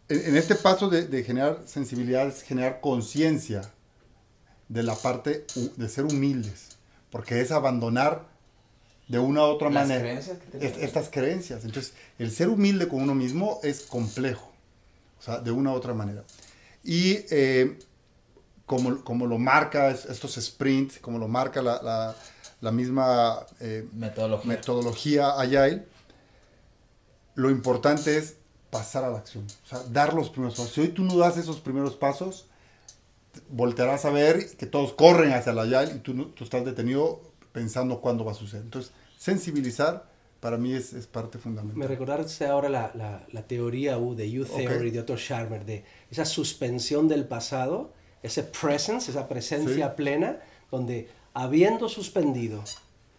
en, 0.09 0.21
en 0.29 0.37
este 0.37 0.55
paso 0.55 0.88
de, 0.88 1.07
de 1.07 1.23
generar 1.23 1.62
sensibilidad 1.67 2.27
es 2.27 2.43
generar 2.43 2.81
conciencia 2.81 3.62
de 4.69 4.83
la 4.83 4.95
parte 4.95 5.47
de 5.77 5.88
ser 5.88 6.05
humildes, 6.05 6.69
porque 7.11 7.40
es 7.40 7.51
abandonar 7.51 8.27
de 9.09 9.19
una 9.19 9.40
u 9.43 9.45
otra 9.45 9.69
Las 9.69 9.87
manera 9.87 10.01
creencias 10.03 10.38
es- 10.61 10.79
estas 10.79 11.11
creencias. 11.11 11.64
Entonces, 11.64 11.93
el 12.19 12.31
ser 12.31 12.49
humilde 12.49 12.88
con 12.88 13.03
uno 13.03 13.14
mismo 13.14 13.61
es 13.62 13.83
complejo, 13.83 14.51
o 15.19 15.23
sea, 15.23 15.40
de 15.40 15.51
una 15.51 15.73
u 15.73 15.75
otra 15.75 15.93
manera. 15.93 16.25
Y 16.83 17.19
eh, 17.31 17.79
como, 18.66 19.03
como 19.05 19.27
lo 19.27 19.38
marca 19.38 19.90
es- 19.90 20.07
estos 20.07 20.35
sprints, 20.35 20.98
como 20.98 21.18
lo 21.18 21.29
marca 21.29 21.61
la, 21.62 21.83
la- 21.83 22.14
la 22.61 22.72
misma 22.72 23.44
eh, 23.61 23.87
Metodología. 23.92 24.48
metodología 24.48 25.31
Agile, 25.38 25.85
lo 27.35 27.50
importante 27.50 28.16
es 28.16 28.37
pasar 28.70 29.05
a 29.05 29.11
la 29.11 29.18
acción, 29.18 29.44
o 29.64 29.66
sea, 29.68 29.81
dar 29.90 30.14
los 30.14 30.31
primeros 30.31 30.57
pasos. 30.57 30.72
Si 30.72 30.81
hoy 30.81 30.88
tú 30.88 31.03
no 31.05 31.16
das 31.16 31.37
esos 31.37 31.61
primeros 31.61 31.94
pasos, 31.94 32.46
voltearás 33.48 34.05
a 34.05 34.11
ver 34.11 34.57
que 34.57 34.66
todos 34.66 34.92
corren 34.94 35.33
hacia 35.33 35.53
la 35.53 35.62
Agile 35.62 35.96
y 35.96 35.98
tú, 36.00 36.27
tú 36.31 36.44
estás 36.44 36.64
detenido 36.64 37.20
pensando 37.53 38.00
cuándo 38.00 38.24
va 38.24 38.33
a 38.33 38.35
suceder. 38.35 38.64
Entonces, 38.64 38.92
sensibilizar 39.18 40.07
para 40.40 40.57
mí 40.59 40.72
es, 40.74 40.92
es 40.92 41.07
parte 41.07 41.38
fundamental. 41.38 41.79
Me 41.79 41.87
recordaste 41.87 42.46
ahora 42.46 42.68
la, 42.68 42.90
la, 42.94 43.24
la 43.33 43.42
teoría 43.46 43.98
U 43.98 44.14
de 44.14 44.40
Ok. 44.40 44.48
Theory 44.57 44.90
de 44.90 45.00
Otto 45.00 45.16
Scharmer, 45.16 45.64
de 45.64 45.85
esa 46.11 46.24
suspensión 46.24 47.09
del 47.09 47.27
pasado, 47.27 47.92
ese 48.25 48.43
presence, 48.43 49.11
esa 49.11 49.29
presencia 49.29 49.87
Sí. 49.89 49.93
plena, 49.97 50.39
donde 50.71 51.09
habiendo 51.35 51.89
suspendido 51.89 52.63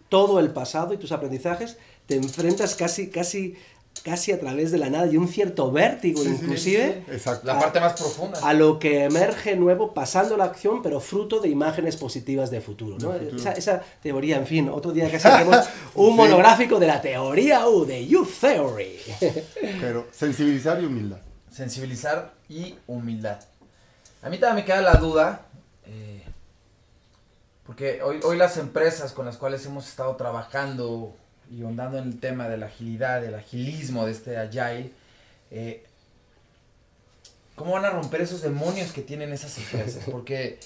todo 0.08 0.38
el 0.40 0.50
pasado 0.50 0.92
y 0.94 0.98
tus 0.98 1.12
aprendizajes, 1.12 1.78
te 2.06 2.14
enfrentas 2.16 2.74
casi, 2.76 3.08
casi, 3.10 3.56
casi 4.04 4.30
a 4.30 4.38
través 4.38 4.70
de 4.70 4.78
la 4.78 4.88
nada 4.90 5.06
y 5.06 5.16
un 5.16 5.26
cierto 5.26 5.72
vértigo 5.72 6.22
Sí, 6.22 6.28
inclusive 6.28 7.02
Sí, 7.06 7.12
Exacto. 7.12 7.46
La 7.46 7.58
parte 7.58 7.80
más 7.80 7.94
profunda. 7.94 8.38
a 8.40 8.52
lo 8.52 8.78
que 8.78 9.04
emerge 9.04 9.56
nuevo 9.56 9.94
pasando 9.94 10.36
la 10.36 10.44
acción, 10.44 10.82
pero 10.82 11.00
fruto 11.00 11.40
de 11.40 11.48
imágenes 11.48 11.96
positivas 11.96 12.50
de 12.50 12.60
futuro. 12.60 12.98
¿no? 13.00 13.12
De 13.12 13.18
futuro. 13.30 13.38
Esa, 13.38 13.52
esa 13.52 13.82
teoría, 14.02 14.36
en 14.36 14.46
fin, 14.46 14.68
otro 14.68 14.92
día 14.92 15.10
casi 15.10 15.26
hacemos 15.28 15.56
un 15.94 16.10
Sí. 16.10 16.16
monográfico 16.16 16.78
de 16.78 16.86
la 16.86 17.00
teoría 17.00 17.66
U, 17.68 17.84
de 17.84 18.06
Youth 18.06 18.30
Theory. 18.40 18.98
Pero 19.80 20.06
sensibilizar 20.12 20.80
y 20.82 20.86
humildad. 20.86 21.18
sensibilizar 21.50 22.34
y 22.48 22.74
humildad. 22.86 23.40
A 24.22 24.28
mí 24.28 24.38
también 24.38 24.56
me 24.56 24.64
queda 24.64 24.80
la 24.80 24.94
duda, 24.94 25.42
eh, 25.86 26.22
porque 27.66 28.02
hoy, 28.02 28.20
hoy 28.24 28.36
las 28.36 28.56
empresas 28.56 29.12
con 29.12 29.26
las 29.26 29.36
cuales 29.36 29.64
hemos 29.66 29.88
estado 29.88 30.16
trabajando 30.16 31.14
y 31.50 31.62
ondando 31.62 31.98
en 31.98 32.08
el 32.08 32.20
tema 32.20 32.48
de 32.48 32.56
la 32.56 32.66
agilidad, 32.66 33.20
del 33.20 33.34
agilismo, 33.34 34.06
de 34.06 34.12
este 34.12 34.36
agile, 34.36 34.90
eh, 35.50 35.84
¿cómo 37.54 37.72
van 37.72 37.84
a 37.84 37.90
romper 37.90 38.20
esos 38.22 38.42
demonios 38.42 38.92
que 38.92 39.02
tienen 39.02 39.32
esas 39.32 39.56
empresas? 39.58 40.04
Porque 40.10 40.58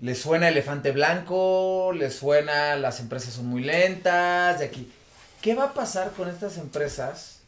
les 0.00 0.20
suena 0.20 0.48
elefante 0.48 0.90
blanco, 0.92 1.92
les 1.94 2.14
suena 2.14 2.76
las 2.76 3.00
empresas 3.00 3.34
son 3.34 3.46
muy 3.46 3.62
lentas, 3.62 4.58
de 4.58 4.66
aquí. 4.66 4.92
¿Qué 5.40 5.54
va 5.54 5.64
a 5.64 5.74
pasar 5.74 6.12
con 6.12 6.28
estas 6.28 6.58
empresas 6.58 7.40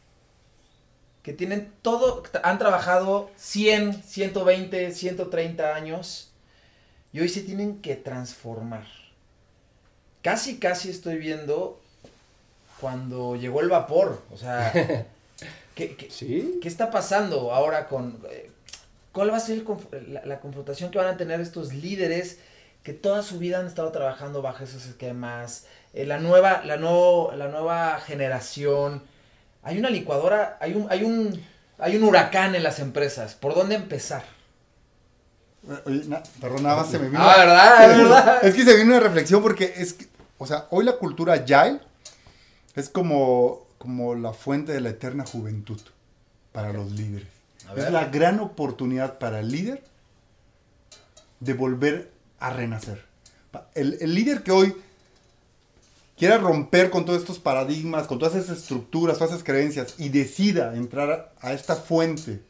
que 1.27 1.33
tienen 1.33 1.73
todo, 1.81 2.23
han 2.41 2.57
trabajado 2.57 3.29
100, 3.35 4.01
120, 4.01 4.93
130 4.93 5.75
años 5.75 6.31
y 7.11 7.19
hoy 7.19 7.27
se 7.27 7.41
tienen 7.41 7.81
que 7.81 7.97
transformar. 7.97 8.85
Casi, 10.21 10.57
casi 10.57 10.89
estoy 10.89 11.17
viendo 11.17 11.81
cuando 12.79 13.35
llegó 13.35 13.59
el 13.59 13.67
vapor, 13.67 14.21
o 14.31 14.37
sea, 14.37 14.71
¿qué, 15.75 15.97
qué, 15.97 16.09
¿Sí? 16.09 16.59
qué 16.61 16.69
está 16.69 16.91
pasando 16.91 17.53
ahora 17.53 17.89
con... 17.89 18.21
eh, 18.31 18.49
¿Cuál 19.11 19.29
va 19.33 19.35
a 19.35 19.41
ser 19.41 19.57
el 19.57 19.65
conf- 19.65 19.91
la, 20.07 20.23
la 20.25 20.39
confrontación 20.39 20.91
que 20.91 20.97
van 20.97 21.07
a 21.13 21.17
tener 21.17 21.41
estos 21.41 21.73
líderes 21.73 22.37
que 22.83 22.93
toda 22.93 23.21
su 23.21 23.37
vida 23.37 23.59
han 23.59 23.67
estado 23.67 23.91
trabajando 23.91 24.41
bajo 24.41 24.63
esos 24.63 24.85
esquemas? 24.85 25.65
Eh, 25.93 26.05
la, 26.05 26.19
nueva, 26.19 26.61
la, 26.63 26.77
no- 26.77 27.31
la 27.35 27.49
nueva 27.49 27.99
generación. 27.99 29.03
Hay 29.67 29.77
una 29.79 29.89
licuadora, 29.89 30.57
hay 30.61 30.73
un, 30.73 30.87
hay, 30.89 31.03
un, 31.03 31.43
hay 31.77 31.97
un 31.97 32.03
huracán 32.03 32.55
en 32.55 32.63
las 32.63 32.79
empresas. 32.79 33.35
¿Por 33.35 33.53
dónde 33.53 33.75
empezar? 33.75 34.23
Oye, 35.85 36.05
na- 36.07 36.23
perdón, 36.39 36.63
nada 36.63 36.77
más 36.77 36.89
se 36.89 36.97
me 36.99 37.09
vino. 37.09 37.19
Ah, 37.21 37.35
¿verdad? 37.37 37.87
¿verdad? 37.97 38.45
es 38.45 38.55
que 38.55 38.63
se 38.63 38.75
vino 38.77 38.91
una 38.91 39.01
reflexión 39.01 39.41
porque 39.41 39.73
es 39.75 39.93
que, 39.93 40.07
o 40.37 40.47
sea, 40.47 40.67
hoy 40.69 40.85
la 40.85 40.93
cultura 40.93 41.33
agile 41.33 41.81
es 42.75 42.87
como, 42.87 43.67
como 43.77 44.15
la 44.15 44.31
fuente 44.31 44.71
de 44.71 44.79
la 44.79 44.89
eterna 44.89 45.25
juventud 45.25 45.81
para 46.53 46.71
los 46.71 46.91
líderes. 46.91 47.27
Es 47.75 47.91
la 47.91 48.05
gran 48.05 48.39
oportunidad 48.39 49.17
para 49.19 49.41
el 49.41 49.49
líder 49.51 49.83
de 51.41 51.53
volver 51.53 52.11
a 52.39 52.51
renacer. 52.51 53.03
El, 53.75 53.97
el 53.99 54.15
líder 54.15 54.43
que 54.43 54.51
hoy 54.51 54.73
quiera 56.17 56.37
romper 56.37 56.89
con 56.89 57.05
todos 57.05 57.19
estos 57.19 57.39
paradigmas, 57.39 58.07
con 58.07 58.19
todas 58.19 58.35
esas 58.35 58.57
estructuras, 58.57 59.17
todas 59.17 59.31
esas 59.33 59.43
creencias 59.43 59.95
y 59.97 60.09
decida 60.09 60.75
entrar 60.75 61.33
a, 61.41 61.47
a 61.47 61.53
esta 61.53 61.75
fuente 61.75 62.43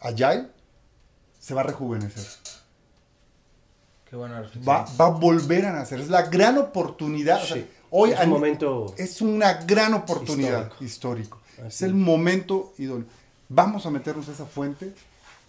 agile, 0.00 0.48
se 1.38 1.54
va 1.54 1.60
a 1.62 1.64
rejuvenecer. 1.64 2.24
Qué 4.08 4.16
buena 4.16 4.40
reflexión. 4.40 4.64
Va, 4.68 4.86
va 5.00 5.06
a 5.06 5.10
volver 5.10 5.66
a 5.66 5.72
nacer. 5.72 6.00
Es 6.00 6.08
la 6.08 6.22
gran 6.22 6.58
oportunidad. 6.58 7.42
o 7.42 7.46
sea, 7.46 7.56
Sí. 7.56 7.66
hoy 7.90 8.10
es 8.10 8.20
un 8.20 8.28
momento... 8.30 8.94
es 8.98 9.20
una 9.20 9.54
gran 9.64 9.94
oportunidad 9.94 10.72
histórico. 10.80 11.40
Es 11.58 11.64
Así 11.64 11.84
el 11.84 11.90
es. 11.90 11.96
momento 11.96 12.72
idóneo. 12.78 13.06
Vamos 13.48 13.86
a 13.86 13.90
meternos 13.90 14.28
a 14.28 14.32
esa 14.32 14.46
fuente 14.46 14.92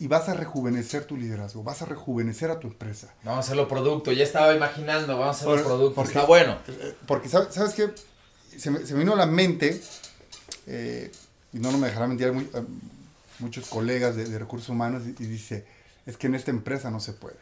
y 0.03 0.07
vas 0.07 0.27
a 0.29 0.33
rejuvenecer 0.33 1.05
tu 1.05 1.15
liderazgo, 1.15 1.61
vas 1.63 1.81
a 1.83 1.85
rejuvenecer 1.85 2.49
a 2.49 2.59
tu 2.59 2.67
empresa. 2.67 3.13
Vamos 3.23 3.37
a 3.37 3.39
hacerlo 3.45 3.67
producto. 3.67 4.11
Ya 4.11 4.23
estaba 4.23 4.53
imaginando, 4.55 5.17
vamos 5.17 5.35
a 5.35 5.39
hacerlo 5.39 5.55
Por- 5.55 5.63
producto. 5.65 5.95
porque- 5.95 6.09
Está 6.09 6.25
bueno. 6.25 6.57
Eh, 6.67 6.95
Porque, 7.05 7.29
¿sabes, 7.29 7.53
sabes 7.53 7.73
qué? 7.73 7.91
Se 8.57 8.71
me, 8.71 8.85
se 8.85 8.93
me 8.93 8.99
vino 8.99 9.13
a 9.13 9.15
la 9.15 9.27
mente, 9.27 9.79
eh, 10.67 11.11
y 11.53 11.59
no, 11.59 11.71
no 11.71 11.77
me 11.77 11.87
dejará 11.87 12.07
mentir, 12.07 12.27
eh, 12.29 12.61
muchos 13.39 13.67
colegas 13.69 14.15
de, 14.15 14.25
de 14.25 14.39
recursos 14.39 14.69
humanos 14.69 15.03
y, 15.05 15.09
y 15.23 15.27
dice, 15.27 15.65
es 16.05 16.17
que 16.17 16.27
en 16.27 16.35
esta 16.35 16.49
empresa 16.51 16.89
no 16.89 16.99
se 16.99 17.13
puede. 17.13 17.37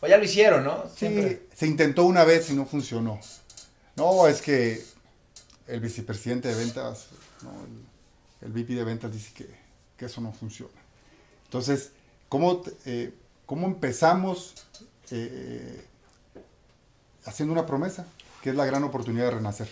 O 0.00 0.06
ya 0.06 0.18
lo 0.18 0.24
hicieron, 0.24 0.64
¿no? 0.64 0.84
Sí, 0.90 1.06
Siempre. 1.06 1.46
se 1.54 1.66
intentó 1.66 2.04
una 2.04 2.24
vez 2.24 2.50
y 2.50 2.54
no 2.54 2.66
funcionó. 2.66 3.18
No, 3.96 4.26
es 4.26 4.42
que 4.42 4.84
el 5.68 5.80
vicepresidente 5.80 6.48
de 6.48 6.54
ventas, 6.54 7.06
no, 7.42 7.50
el, 8.42 8.48
el 8.48 8.52
VP 8.52 8.74
de 8.74 8.84
ventas 8.84 9.10
dice 9.12 9.32
que, 9.34 9.46
que 9.96 10.04
eso 10.06 10.20
no 10.20 10.32
funciona. 10.32 10.72
Entonces, 11.52 11.90
¿cómo, 12.30 12.62
eh, 12.86 13.12
cómo 13.44 13.66
empezamos 13.66 14.54
eh, 15.10 15.84
haciendo 17.26 17.52
una 17.52 17.66
promesa? 17.66 18.06
Que 18.42 18.48
es 18.50 18.56
la 18.56 18.64
gran 18.64 18.82
oportunidad 18.84 19.26
de 19.26 19.30
renacer. 19.32 19.68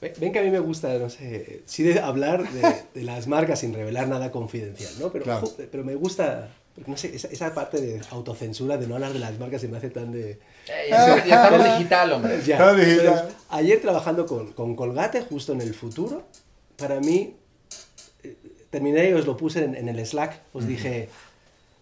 Ven 0.00 0.32
que 0.32 0.38
a 0.38 0.42
mí 0.42 0.50
me 0.50 0.58
gusta, 0.58 0.88
no 0.94 1.10
sé, 1.10 1.60
sí 1.66 1.82
de 1.82 2.00
hablar 2.00 2.50
de, 2.50 2.62
de 2.94 3.02
las 3.04 3.26
marcas 3.26 3.60
sin 3.60 3.74
revelar 3.74 4.08
nada 4.08 4.30
confidencial, 4.30 4.90
¿no? 4.98 5.12
Pero, 5.12 5.24
Claro. 5.24 5.52
pero 5.70 5.84
me 5.84 5.94
gusta, 5.96 6.48
no 6.86 6.96
sé, 6.96 7.14
esa, 7.14 7.28
esa 7.28 7.52
parte 7.52 7.78
de 7.78 8.00
autocensura, 8.10 8.78
de 8.78 8.86
no 8.86 8.94
hablar 8.94 9.12
de 9.12 9.18
las 9.18 9.38
marcas, 9.38 9.60
se 9.60 9.68
me 9.68 9.76
hace 9.76 9.90
tan 9.90 10.10
de... 10.12 10.30
Eh, 10.30 10.86
ya, 10.88 11.26
ya 11.26 11.44
estamos 11.44 11.64
digital, 11.76 12.12
hombre. 12.14 12.40
Ya. 12.42 12.56
Entonces, 12.56 13.34
ayer 13.50 13.82
trabajando 13.82 14.24
con, 14.24 14.54
con 14.54 14.74
Colgate, 14.74 15.20
justo 15.24 15.52
en 15.52 15.60
el 15.60 15.74
futuro, 15.74 16.22
para 16.78 16.98
mí, 17.00 17.14
eh, 17.18 17.34
terminé 18.70 19.10
y 19.10 19.12
os 19.12 19.26
lo 19.26 19.36
puse 19.36 19.64
en, 19.64 19.74
en 19.74 19.88
el 19.88 20.04
Slack, 20.06 20.40
os 20.52 20.66
dije, 20.66 21.08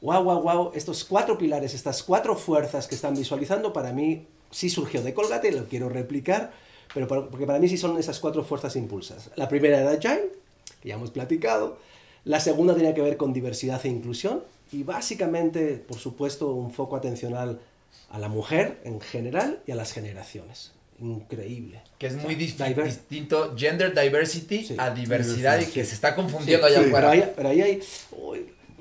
wow, 0.01 0.22
wow, 0.22 0.40
wow, 0.42 0.70
estos 0.74 1.05
cuatro 1.05 1.37
pilares, 1.38 1.74
estas 1.74 2.03
cuatro 2.03 2.35
fuerzas 2.37 2.87
que 2.88 2.94
están 2.94 3.14
visualizando, 3.14 3.72
para 3.72 3.92
mí 3.92 4.27
sí 4.51 4.70
surgió 4.70 5.03
de 5.03 5.12
Colgate, 5.14 5.53
lo 5.53 5.66
quiero 5.66 5.88
replicar, 5.88 6.53
pero 6.94 7.07
para- 7.07 7.27
porque 7.29 7.46
para 7.46 7.59
mí 7.59 7.68
sí 7.68 7.77
son 7.77 7.98
esas 7.98 8.18
cuatro 8.20 8.42
fuerzas 8.44 8.74
impulsas. 8.77 9.31
La 9.37 9.48
primera 9.48 9.81
era 9.81 9.90
Agile, 9.90 10.31
que 10.81 10.88
ya 10.88 10.94
hemos 10.94 11.11
platicado, 11.11 11.77
la 12.24 12.40
segunda 12.40 12.74
tenía 12.74 12.94
que 12.94 13.03
ver 13.03 13.16
con 13.16 13.33
diversidad 13.33 13.85
e 13.85 13.88
inclusión, 13.88 14.42
y 14.72 14.83
básicamente, 14.83 15.77
por 15.77 15.98
supuesto, 15.98 16.53
un 16.53 16.70
foco 16.70 16.96
atencional 16.96 17.59
a 18.11 18.18
la 18.18 18.29
mujer 18.29 18.81
en 18.85 19.01
general 19.01 19.61
y 19.66 19.72
a 19.72 19.74
las 19.77 19.92
generaciones. 19.92 20.72
Increíble. 21.01 21.81
Que 21.99 22.09
es 22.09 22.17
muy 22.17 22.35
Diver- 22.35 22.85
distinto 22.85 23.55
gender 23.57 23.95
diversity 23.99 24.65
Sí. 24.65 24.75
a 24.79 24.91
diversidad 24.91 25.61
y 25.61 25.67
que 25.67 25.85
se 25.85 25.95
está 25.95 26.15
confundiendo 26.15 26.67
Sí, 26.67 26.75
allá 26.75 26.83
sí, 26.83 26.89
afuera. 26.89 27.11
Pero 27.11 27.23
ahí, 27.25 27.33
pero 27.37 27.49
ahí 27.51 27.63
hay, 27.63 27.81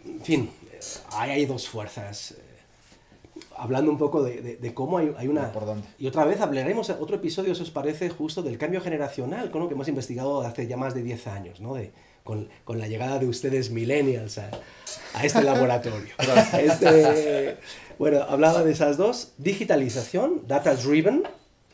en 0.05 0.21
fin, 0.23 0.49
ahí 1.11 1.31
hay 1.31 1.45
dos 1.45 1.67
fuerzas. 1.67 2.31
eh, 2.31 2.37
hablando 3.55 3.89
un 3.91 3.97
poco 3.97 4.21
de, 4.23 4.41
de- 4.41 4.55
de 4.57 4.73
cómo 4.73 4.97
hay, 4.99 5.13
hay 5.17 5.27
una... 5.27 5.51
¿Por 5.51 5.65
dónde? 5.65 5.87
Y 5.97 6.07
otra 6.07 6.25
vez 6.25 6.41
hablaremos, 6.41 6.89
otro 6.91 7.15
episodio, 7.15 7.55
si 7.55 7.63
os 7.63 7.71
parece, 7.71 8.09
justo 8.09 8.41
del 8.43 8.57
cambio 8.57 8.81
generacional, 8.81 9.51
¿no? 9.53 9.67
que 9.67 9.73
hemos 9.73 9.87
investigado 9.87 10.41
hace 10.41 10.67
ya 10.67 10.77
más 10.77 10.93
de 10.93 11.01
10 11.03 11.25
años, 11.27 11.59
¿no? 11.59 11.73
De, 11.73 11.91
con, 12.23 12.49
con 12.65 12.77
la 12.77 12.87
llegada 12.87 13.17
de 13.19 13.27
ustedes 13.27 13.71
millennials 13.71 14.37
a, 14.37 14.51
a 15.13 15.25
este 15.25 15.41
laboratorio. 15.43 16.13
Este, 16.59 17.57
bueno, 17.97 18.21
hablaba 18.29 18.63
de 18.63 18.71
esas 18.73 18.97
dos. 18.97 19.31
Digitalización, 19.37 20.43
data 20.47 20.75
driven, 20.75 21.23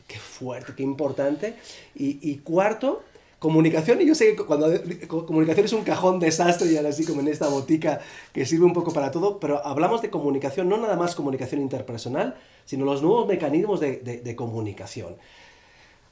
qué 0.06 0.18
fuerte, 0.18 0.72
qué 0.76 0.82
importante. 0.82 1.56
Y, 1.94 2.18
y 2.28 2.36
cuarto, 2.38 3.02
comunicación. 3.38 4.00
Y 4.00 4.06
yo 4.06 4.14
sé 4.14 4.34
que 4.36 4.44
cuando 4.44 4.68
co- 5.08 5.26
comunicación 5.26 5.66
es 5.66 5.72
un 5.72 5.84
cajón 5.84 6.18
desastre 6.20 6.70
y 6.72 6.76
ahora 6.76 6.88
así 6.90 7.04
como 7.04 7.20
en 7.20 7.28
esta 7.28 7.48
botica 7.48 8.00
que 8.32 8.46
sirve 8.46 8.64
un 8.64 8.72
poco 8.72 8.92
para 8.92 9.10
todo, 9.10 9.38
pero 9.40 9.64
hablamos 9.66 10.02
de 10.02 10.10
comunicación, 10.10 10.68
no 10.68 10.76
nada 10.78 10.96
más 10.96 11.14
comunicación 11.14 11.60
interpersonal, 11.60 12.36
sino 12.64 12.84
los 12.84 13.02
nuevos 13.02 13.26
mecanismos 13.26 13.80
de, 13.80 13.96
de- 13.98 14.18
de 14.20 14.36
comunicación. 14.36 15.16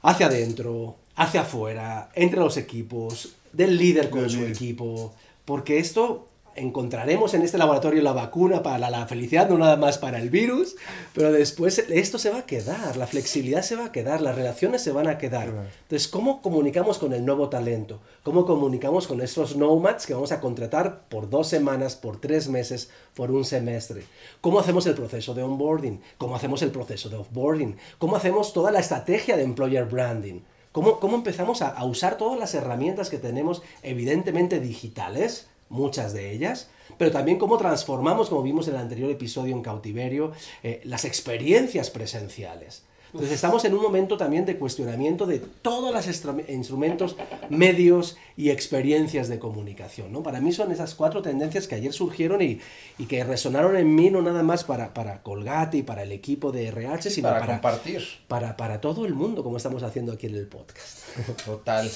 Hacia 0.01 0.25
adentro, 0.27 0.95
hacia 1.15 1.41
afuera, 1.41 2.09
entre 2.13 2.39
los 2.39 2.57
equipos, 2.57 3.35
del 3.53 3.77
líder 3.77 4.09
con 4.09 4.29
su 4.29 4.43
equipo, 4.43 5.13
porque 5.45 5.77
esto 5.77 6.27
encontraremos 6.55 7.33
en 7.33 7.41
este 7.41 7.57
laboratorio 7.57 8.01
la 8.01 8.13
vacuna 8.13 8.63
para 8.63 8.89
la 8.89 9.05
felicidad, 9.07 9.49
no 9.49 9.57
nada 9.57 9.77
más 9.77 9.97
para 9.97 10.19
el 10.19 10.29
virus, 10.29 10.75
pero 11.13 11.31
después 11.31 11.79
esto 11.79 12.17
se 12.17 12.29
va 12.29 12.39
a 12.39 12.45
quedar, 12.45 12.97
la 12.97 13.07
flexibilidad 13.07 13.61
se 13.61 13.75
va 13.75 13.85
a 13.85 13.91
quedar, 13.91 14.21
las 14.21 14.35
relaciones 14.35 14.81
se 14.81 14.91
van 14.91 15.07
a 15.07 15.17
quedar. 15.17 15.47
Entonces, 15.83 16.07
¿cómo 16.07 16.41
comunicamos 16.41 16.97
con 16.97 17.13
el 17.13 17.25
nuevo 17.25 17.49
talento? 17.49 18.01
¿Cómo 18.23 18.45
comunicamos 18.45 19.07
con 19.07 19.21
estos 19.21 19.55
nomads 19.55 20.05
que 20.05 20.13
vamos 20.13 20.31
a 20.31 20.39
contratar 20.39 21.03
por 21.09 21.29
dos 21.29 21.47
semanas, 21.47 21.95
por 21.95 22.19
tres 22.19 22.47
meses, 22.47 22.89
por 23.15 23.31
un 23.31 23.45
semestre? 23.45 24.03
¿Cómo 24.41 24.59
hacemos 24.59 24.85
el 24.87 24.93
proceso 24.93 25.33
de 25.33 25.43
onboarding? 25.43 26.01
¿Cómo 26.17 26.35
hacemos 26.35 26.61
el 26.61 26.71
proceso 26.71 27.09
de 27.09 27.17
offboarding? 27.17 27.77
¿Cómo 27.97 28.15
hacemos 28.15 28.53
toda 28.53 28.71
la 28.71 28.79
estrategia 28.79 29.37
de 29.37 29.43
employer 29.43 29.85
branding? 29.85 30.41
¿Cómo, 30.71 30.99
cómo 30.99 31.15
empezamos 31.15 31.61
a, 31.61 31.69
a 31.69 31.85
usar 31.85 32.17
todas 32.17 32.39
las 32.39 32.55
herramientas 32.55 33.11
que 33.11 33.19
tenemos, 33.19 33.61
evidentemente 33.83 34.59
digitales, 34.59 35.47
muchas 35.69 36.13
de 36.13 36.31
ellas, 36.31 36.69
pero 36.97 37.11
también 37.11 37.37
cómo 37.39 37.57
transformamos, 37.57 38.29
como 38.29 38.43
vimos 38.43 38.67
en 38.67 38.75
el 38.75 38.81
anterior 38.81 39.09
episodio 39.09 39.55
en 39.55 39.61
cautiverio, 39.61 40.31
eh, 40.63 40.81
las 40.83 41.05
experiencias 41.05 41.89
presenciales? 41.89 42.83
Entonces 43.07 43.35
estamos 43.35 43.63
en 43.63 43.75
un 43.75 43.81
momento 43.83 44.17
también 44.17 44.43
de 44.43 44.57
cuestionamiento 44.57 45.27
de 45.27 45.37
todos 45.37 45.93
los 45.93 46.07
instru- 46.07 46.49
instrumentos, 46.49 47.15
medios 47.47 48.17
y 48.35 48.49
experiencias 48.49 49.27
de 49.29 49.37
comunicación. 49.37 50.11
¿no? 50.11 50.23
Para 50.23 50.41
mí 50.41 50.51
son 50.51 50.71
esas 50.71 50.95
cuatro 50.95 51.21
tendencias 51.21 51.67
que 51.67 51.75
ayer 51.75 51.93
surgieron 51.93 52.41
y, 52.41 52.59
y 52.97 53.05
que 53.05 53.23
resonaron 53.23 53.77
en 53.77 53.93
mí 53.93 54.09
no 54.09 54.23
nada 54.23 54.41
más 54.41 54.63
para, 54.63 54.95
para 54.95 55.21
Colgate 55.21 55.77
y 55.77 55.83
para 55.83 56.01
el 56.01 56.11
equipo 56.11 56.51
de 56.51 56.65
RH, 56.69 57.11
sino 57.11 57.27
para, 57.27 57.41
para, 57.41 57.53
compartir. 57.53 58.03
para, 58.27 58.57
para 58.57 58.81
todo 58.81 59.05
el 59.05 59.13
mundo, 59.13 59.43
como 59.43 59.57
estamos 59.57 59.83
haciendo 59.83 60.11
aquí 60.13 60.25
en 60.25 60.33
el 60.33 60.47
podcast. 60.47 60.99
Total, 61.45 61.91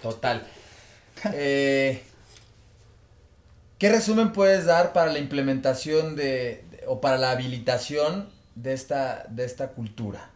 total. 0.00 0.46
Eh, 1.34 2.02
¿Qué 3.82 3.90
resumen 3.90 4.32
puedes 4.32 4.64
dar 4.64 4.92
para 4.92 5.12
la 5.12 5.18
implementación 5.18 6.14
de, 6.14 6.62
o 6.86 7.00
para 7.00 7.18
la 7.18 7.32
habilitación 7.32 8.28
de 8.54 8.74
esta, 8.74 9.26
de 9.28 9.44
esta 9.44 9.70
cultura? 9.70 10.30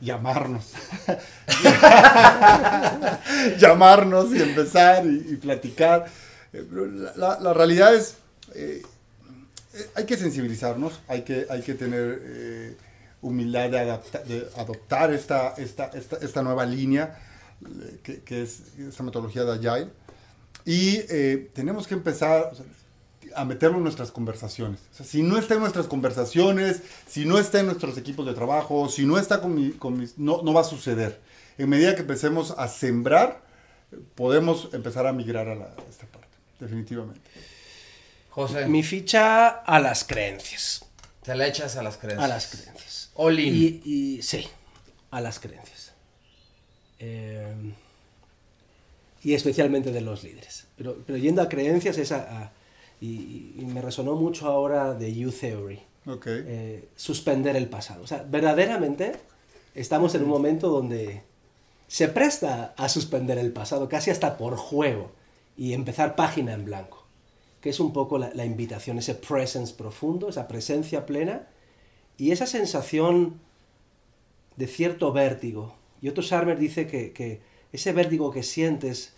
llamarnos. 0.00 0.74
llamarnos 3.58 4.32
y 4.32 4.42
empezar 4.42 5.04
y, 5.06 5.34
platicar. 5.42 6.06
Eh, 6.52 6.64
La, 7.16 7.52
realidad 7.52 7.96
es, 7.96 8.14
eh, 8.54 8.82
eh, 9.74 9.90
hay 9.96 10.06
que 10.06 10.16
sensibilizarnos, 10.16 11.00
hay 11.08 11.22
que, 11.22 11.48
hay 11.50 11.62
que 11.62 11.74
tener 11.74 12.20
eh, 12.22 12.76
humildad 13.22 13.70
de, 13.70 13.80
adapta- 13.80 14.22
adoptar 14.56 15.12
esta, 15.12 15.54
esta, 15.56 15.90
esta, 16.20 16.42
nueva 16.44 16.64
línea 16.64 17.18
que, 18.04 18.20
que 18.20 18.44
es 18.44 18.60
esta 18.78 19.02
metodología 19.02 19.42
de 19.42 19.54
Agile. 19.54 19.90
Y 20.64 20.96
eh, 21.08 21.50
tenemos 21.54 21.86
que 21.86 21.94
empezar 21.94 22.50
o 22.52 22.54
sea, 22.54 22.64
a 23.34 23.44
meterlo 23.44 23.76
en 23.78 23.84
nuestras 23.84 24.10
conversaciones. 24.10 24.80
O 24.92 24.96
sea, 24.96 25.06
si 25.06 25.22
no 25.22 25.38
está 25.38 25.54
en 25.54 25.60
nuestras 25.60 25.86
conversaciones, 25.86 26.82
si 27.06 27.24
no 27.24 27.38
está 27.38 27.60
en 27.60 27.66
nuestros 27.66 27.96
equipos 27.98 28.26
de 28.26 28.34
trabajo, 28.34 28.88
si 28.88 29.04
no 29.06 29.18
está 29.18 29.40
con, 29.40 29.54
mi- 29.54 29.72
con 29.72 29.98
mis... 29.98 30.18
No, 30.18 30.42
no 30.42 30.52
va 30.52 30.62
a 30.62 30.64
suceder. 30.64 31.20
En 31.56 31.68
medida 31.68 31.94
que 31.94 32.02
empecemos 32.02 32.52
a 32.56 32.68
sembrar, 32.68 33.42
podemos 34.14 34.68
empezar 34.72 35.06
a 35.06 35.12
migrar 35.12 35.48
a, 35.48 35.54
la- 35.54 35.64
a 35.66 35.90
esta 35.90 36.06
parte, 36.06 36.28
definitivamente. 36.60 37.20
José, 38.30 38.66
Mi 38.66 38.82
ficha 38.82 39.48
a 39.48 39.80
las 39.80 40.04
creencias. 40.04 40.84
te 41.22 41.34
la 41.34 41.46
echas 41.46 41.76
a 41.76 41.82
las 41.82 41.96
creencias. 41.96 42.24
A 42.24 42.28
las 42.28 42.46
creencias. 42.46 43.10
All 43.14 43.38
in. 43.40 43.54
Y, 43.54 43.82
y- 44.18 44.22
sí, 44.22 44.46
a 45.10 45.20
las 45.20 45.38
creencias. 45.40 45.92
Eh, 46.98 47.54
y 49.22 49.34
especialmente 49.34 49.92
de 49.92 50.00
los 50.00 50.22
líderes. 50.24 50.66
Pero, 50.76 50.96
pero 51.06 51.18
yendo 51.18 51.42
a 51.42 51.48
creencias, 51.48 51.98
esa, 51.98 52.16
a- 52.42 52.52
y, 53.00 53.54
y 53.58 53.64
me 53.64 53.80
resonó 53.82 54.14
mucho 54.16 54.48
ahora 54.48 54.94
de 54.94 55.14
You 55.14 55.30
Theory. 55.30 55.80
Eh, 56.46 56.88
suspender 56.96 57.54
el 57.56 57.68
pasado. 57.68 58.02
O 58.02 58.06
sea, 58.06 58.24
verdaderamente 58.28 59.12
estamos 59.74 60.14
en 60.14 60.22
un 60.22 60.28
momento 60.30 60.68
donde 60.68 61.22
se 61.86 62.08
presta 62.08 62.74
a 62.76 62.88
suspender 62.88 63.38
el 63.38 63.52
pasado, 63.52 63.88
casi 63.88 64.10
hasta 64.10 64.36
por 64.36 64.56
juego, 64.56 65.12
y 65.56 65.72
empezar 65.74 66.16
página 66.16 66.52
en 66.54 66.64
blanco, 66.64 67.04
que 67.60 67.70
es 67.70 67.80
un 67.80 67.92
poco 67.92 68.18
la, 68.18 68.30
la 68.34 68.44
invitación, 68.44 68.98
ese 68.98 69.14
presence 69.14 69.74
profundo, 69.74 70.28
esa 70.28 70.48
presencia 70.48 71.06
plena, 71.06 71.48
y 72.16 72.30
esa 72.32 72.46
sensación 72.46 73.40
de 74.56 74.66
cierto 74.66 75.12
vértigo. 75.12 75.74
Y 76.00 76.08
Otto 76.08 76.22
Scharmer 76.22 76.58
dice 76.58 76.86
que, 76.86 77.12
que 77.12 77.40
ese 77.72 77.92
vértigo 77.92 78.30
que 78.30 78.42
sientes, 78.42 79.12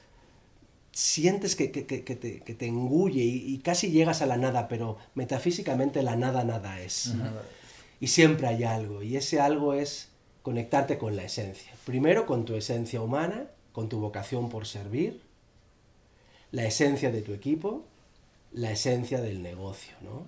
sientes 0.93 1.55
que, 1.57 1.71
que- 1.71 1.83
te, 1.83 2.41
que 2.41 2.55
te 2.55 2.67
engulle 2.67 3.23
y, 3.23 3.55
y 3.55 3.59
casi 3.59 3.91
llegas 3.91 4.23
a 4.23 4.27
la 4.27 4.37
nada, 4.37 4.69
pero 4.69 4.97
metafísicamente 5.15 6.03
la 6.03 6.17
nada 6.17 6.45
nada 6.45 6.81
es. 6.81 7.15
Y 8.01 8.09
siempre 8.09 8.47
hay 8.49 8.65
algo, 8.65 9.03
y 9.03 9.17
ese 9.17 9.41
algo 9.41 9.75
es 9.75 10.09
conectarte 10.43 10.97
con 10.99 11.17
la 11.17 11.25
esencia. 11.25 11.71
Primero 11.85 12.27
con 12.27 12.45
tu 12.45 12.55
esencia 12.55 13.01
humana, 13.03 13.47
con 13.73 13.89
tu 13.89 14.01
vocación 14.01 14.49
por 14.49 14.67
servir, 14.67 15.21
la 16.51 16.65
esencia 16.65 17.11
de 17.13 17.23
tu 17.23 17.33
equipo, 17.33 17.85
la 18.53 18.73
esencia 18.73 19.21
del 19.21 19.43
negocio, 19.43 19.93
¿no? 20.03 20.25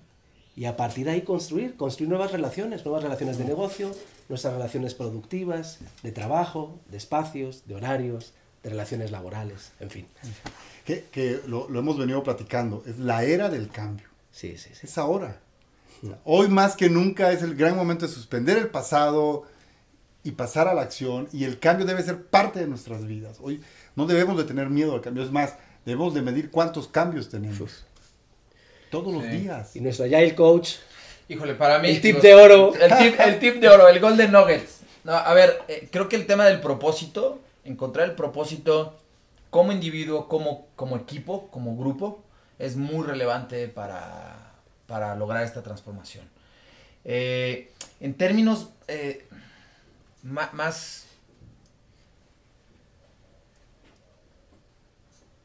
Y 0.55 0.67
a 0.67 0.77
partir 0.77 1.07
de 1.07 1.13
ahí 1.13 1.23
construir, 1.23 1.77
construir 1.77 2.11
nuevas 2.11 2.31
relaciones, 2.31 2.85
nuevas 2.85 3.03
relaciones 3.03 3.39
de 3.39 3.45
negocio, 3.47 3.91
nuestras 4.33 4.55
relaciones 4.55 4.95
productivas, 4.95 5.79
de 6.03 6.11
trabajo, 6.11 6.81
de 6.91 6.97
espacios, 6.97 7.65
de 7.67 7.75
horarios, 7.75 8.33
de 8.63 8.71
relaciones 8.71 9.11
laborales, 9.11 9.73
en 9.79 9.91
fin. 9.91 10.07
Que, 10.87 11.05
que 11.13 11.41
lo, 11.47 11.69
lo 11.69 11.81
hemos 11.81 11.99
venido 11.99 12.23
platicando, 12.23 12.83
es 12.87 12.99
la 12.99 13.25
era 13.25 13.51
del 13.51 13.69
cambio. 13.69 14.07
Sí, 14.31 14.57
sí, 14.57 14.71
sí. 14.73 14.87
Es 14.87 14.97
ahora. 14.97 15.39
O 16.03 16.07
sea, 16.07 16.19
Hoy 16.25 16.49
más 16.49 16.77
que 16.77 16.89
nunca 16.89 17.31
es 17.31 17.43
el 17.43 17.55
gran 17.55 17.77
momento 17.77 18.07
de 18.07 18.13
suspender 18.13 18.57
el 18.57 18.69
pasado 18.69 19.43
y 20.25 20.31
pasar 20.31 20.67
a 20.67 20.73
la 20.73 20.81
acción 20.81 21.29
y 21.31 21.45
el 21.45 21.59
cambio 21.59 21.85
debe 21.85 22.03
ser 22.03 22.25
parte 22.25 22.59
de 22.61 22.67
nuestras 22.69 23.07
vidas. 23.07 23.37
Hoy 23.43 23.61
no 23.97 24.07
debemos 24.07 24.39
de 24.39 24.45
tener 24.45 24.71
miedo 24.71 24.95
al 24.95 25.03
cambio, 25.03 25.23
es 25.25 25.31
más, 25.31 25.57
debemos 25.85 26.15
de 26.15 26.23
medir 26.23 26.51
cuántos 26.51 26.89
cambios 26.89 27.29
tenemos. 27.29 27.85
Todos 28.91 29.13
los 29.13 29.25
Sí. 29.25 29.29
días. 29.29 29.77
Y 29.77 29.81
nuestro 29.81 30.07
Agile 30.07 30.35
Coach, 30.35 30.77
Híjole, 31.33 31.55
para 31.55 31.79
mí. 31.79 31.89
El 31.89 32.01
tip 32.03 32.21
de 32.21 32.35
oro. 32.35 32.75
El 32.75 32.95
tip, 32.99 33.19
el 33.19 33.39
tip 33.39 33.55
de 33.57 33.69
oro, 33.69 33.89
el 33.89 33.99
Golden 34.01 34.31
Nuggets. 34.31 34.81
No, 35.05 35.15
a 35.15 35.33
ver, 35.33 35.63
eh, 35.67 35.89
creo 35.91 36.07
que 36.07 36.17
el 36.17 36.27
tema 36.27 36.45
del 36.45 36.61
propósito, 36.61 37.41
encontrar 37.65 38.07
el 38.07 38.15
propósito 38.15 38.99
como 39.49 39.73
individuo, 39.73 40.29
como, 40.29 40.67
como 40.77 40.97
equipo, 40.97 41.49
como 41.49 41.75
grupo, 41.75 42.23
es 42.59 42.77
muy 42.77 43.07
relevante 43.07 43.67
para, 43.69 44.53
para 44.87 45.17
lograr 45.17 45.43
esta 45.43 45.63
transformación. 45.63 46.29
Eh, 47.05 47.73
en 48.01 48.13
términos 48.15 48.69
eh, 48.89 49.27
más... 50.23 51.07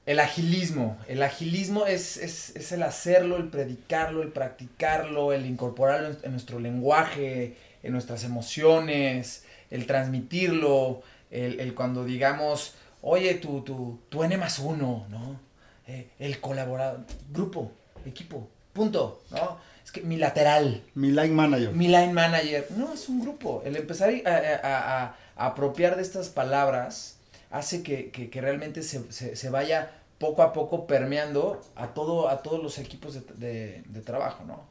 El 0.08 0.20
agilismo. 0.20 0.98
El 1.08 1.22
agilismo 1.22 1.86
es, 1.86 2.18
es, 2.18 2.56
es 2.56 2.72
el 2.72 2.82
hacerlo, 2.84 3.38
el 3.38 3.50
predicarlo, 3.50 4.24
el 4.24 4.30
practicarlo, 4.30 5.34
el 5.34 5.46
incorporarlo 5.46 6.08
en, 6.10 6.18
en 6.24 6.32
nuestro 6.32 6.60
lenguaje, 6.60 7.56
en 7.84 7.92
nuestras 7.92 8.24
emociones, 8.24 9.44
el 9.70 9.86
transmitirlo, 9.86 11.02
el, 11.30 11.60
el 11.60 11.76
cuando 11.76 12.06
digamos, 12.06 12.74
oye, 13.02 13.36
tu, 13.36 13.62
tu, 13.62 14.00
tu 14.10 14.24
N 14.24 14.38
más 14.38 14.60
uno, 14.60 15.06
¿no? 15.10 15.40
Eh, 15.88 16.08
el 16.20 16.40
colaborador, 16.40 17.02
grupo, 17.32 17.72
equipo, 18.06 18.48
punto, 18.74 19.22
¿no? 19.32 19.58
Es 19.84 19.92
que 19.92 20.02
mi 20.02 20.18
lateral, 20.18 20.84
Mi 20.96 21.10
line 21.10 21.30
manager. 21.30 21.72
mi 21.74 21.88
line 21.88 22.12
manager, 22.14 22.68
no, 22.78 22.94
es 22.94 23.08
un 23.10 23.22
grupo. 23.22 23.62
El 23.66 23.76
empezar 23.76 24.10
a, 24.26 24.30
a- 24.30 25.04
a- 25.04 25.16
a 25.36 25.46
apropiar 25.48 25.96
de 25.98 26.02
estas 26.02 26.30
palabras 26.30 27.17
hace 27.52 27.84
que, 27.84 28.12
que- 28.12 28.30
realmente 28.42 28.84
se, 28.84 29.12
se- 29.12 29.36
vaya 29.50 29.92
poco 30.20 30.42
a 30.42 30.54
poco 30.54 30.88
permeando 30.88 31.62
a, 31.76 31.94
todo, 31.94 32.30
a 32.30 32.42
todos 32.42 32.62
los 32.62 32.78
equipos 32.80 33.14
de, 33.14 33.22
de- 33.40 33.84
trabajo, 34.02 34.44
¿no? 34.46 34.66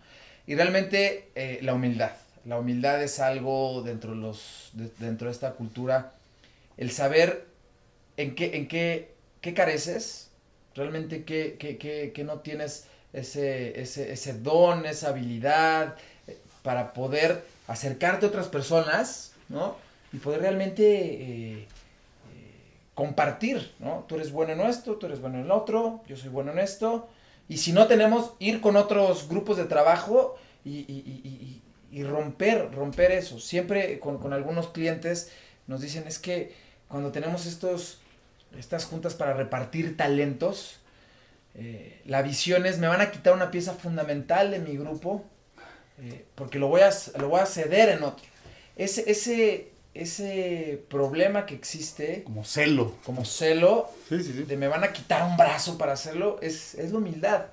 y 0.46 0.54
realmente 0.54 1.28
eh, 1.34 1.58
la 1.62 1.74
humildad. 1.74 2.12
La 2.44 2.58
humildad 2.58 3.02
es 3.02 3.18
algo 3.20 3.82
dentro 3.82 4.10
de, 4.12 4.16
los, 4.18 4.70
de- 4.74 4.90
dentro 4.98 5.26
de 5.28 5.32
esta 5.32 5.52
cultura, 5.52 6.12
el 6.76 6.90
saber 6.92 7.46
en 8.16 8.34
qué, 8.34 8.56
en 8.56 8.68
qué, 8.68 9.12
qué 9.40 9.54
careces, 9.54 10.30
realmente 10.74 11.24
qué, 11.24 11.56
qué, 11.58 11.78
qué- 11.78 12.12
qué 12.14 12.24
no 12.24 12.40
tienes 12.40 12.84
ese, 13.12 13.80
ese, 13.80 14.12
ese 14.12 14.34
don, 14.34 14.86
esa 14.86 15.08
habilidad 15.08 15.96
eh, 16.28 16.36
para 16.62 16.92
poder 16.92 17.42
acercarte 17.66 18.26
a 18.26 18.28
otras 18.28 18.48
personas, 18.48 19.32
¿no? 19.48 19.76
Y 20.12 20.18
poder 20.18 20.40
realmente 20.42 20.84
eh, 21.62 21.66
compartir, 22.96 23.72
¿no? 23.78 24.04
Tú 24.08 24.16
eres 24.16 24.32
bueno 24.32 24.54
en 24.54 24.60
esto, 24.62 24.96
tú 24.96 25.06
eres 25.06 25.20
bueno 25.20 25.38
en 25.38 25.46
lo 25.46 25.56
otro, 25.56 26.02
yo 26.08 26.16
soy 26.16 26.30
bueno 26.30 26.50
en 26.50 26.58
esto. 26.58 27.08
Y 27.48 27.58
si 27.58 27.70
no 27.72 27.86
tenemos, 27.86 28.32
ir 28.40 28.60
con 28.60 28.74
otros 28.74 29.28
grupos 29.28 29.56
de 29.58 29.66
trabajo 29.66 30.36
y- 30.64 30.78
y- 30.88 31.20
y- 31.22 31.62
y 31.92 32.02
romper, 32.02 32.72
romper 32.72 33.12
eso. 33.12 33.38
Siempre 33.38 34.00
con, 34.00 34.18
con 34.18 34.32
algunos 34.32 34.68
clientes 34.70 35.30
nos 35.68 35.80
dicen, 35.82 36.04
es 36.08 36.18
que 36.18 36.54
cuando 36.88 37.12
tenemos 37.12 37.46
estos, 37.46 38.00
estas 38.58 38.84
juntas 38.86 39.14
para 39.14 39.34
repartir 39.34 39.96
talentos, 39.96 40.80
eh, 41.54 42.00
la 42.06 42.22
visión 42.22 42.66
es, 42.66 42.78
me 42.78 42.88
van 42.88 43.00
a 43.02 43.10
quitar 43.10 43.34
una 43.34 43.50
pieza 43.50 43.74
fundamental 43.74 44.50
de 44.50 44.58
mi 44.58 44.76
grupo, 44.76 45.22
eh, 45.98 46.24
porque 46.34 46.58
lo 46.58 46.68
voy, 46.68 46.80
a, 46.80 46.90
lo 47.18 47.28
voy 47.28 47.40
a 47.40 47.46
ceder 47.46 47.90
en 47.90 48.02
otro. 48.02 48.24
Ese, 48.76 49.10
ese, 49.10 49.70
ese 50.02 50.82
problema 50.88 51.46
que 51.46 51.54
existe 51.54 52.22
Como 52.24 52.44
celo. 52.44 52.94
como 53.04 53.24
celo, 53.24 53.88
Sí, 54.08 54.22
sí, 54.22 54.32
sí. 54.32 54.42
de 54.44 54.56
me 54.56 54.68
van 54.68 54.84
a 54.84 54.92
quitar 54.92 55.28
un 55.28 55.36
brazo 55.36 55.76
para 55.78 55.92
hacerlo, 55.92 56.38
es, 56.42 56.74
es 56.74 56.92
la 56.92 56.98
humildad. 56.98 57.46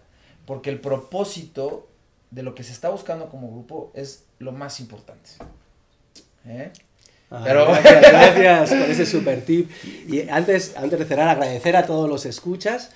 Porque 0.46 0.70
el 0.70 0.80
propósito 0.80 1.88
de 2.32 2.44
lo 2.44 2.54
que 2.56 2.64
se 2.64 2.72
está 2.74 2.90
buscando 2.90 3.30
como 3.30 3.50
grupo 3.52 3.92
es 3.96 4.24
lo 4.40 4.52
más 4.52 4.80
importante. 4.80 5.30
¿Eh? 6.46 6.72
Ah, 7.32 7.42
Pero- 7.46 7.66
Gracias, 7.66 8.12
gracias 8.36 8.80
por 8.82 8.90
ese 8.90 9.06
super 9.06 9.44
tip. 9.46 9.70
Y 10.08 10.28
antes, 10.30 10.76
antes 10.78 11.00
de 11.00 11.06
cerrar, 11.06 11.30
agradecer 11.30 11.76
a 11.76 11.86
todos 11.86 12.10
los 12.10 12.26
escuchas, 12.26 12.92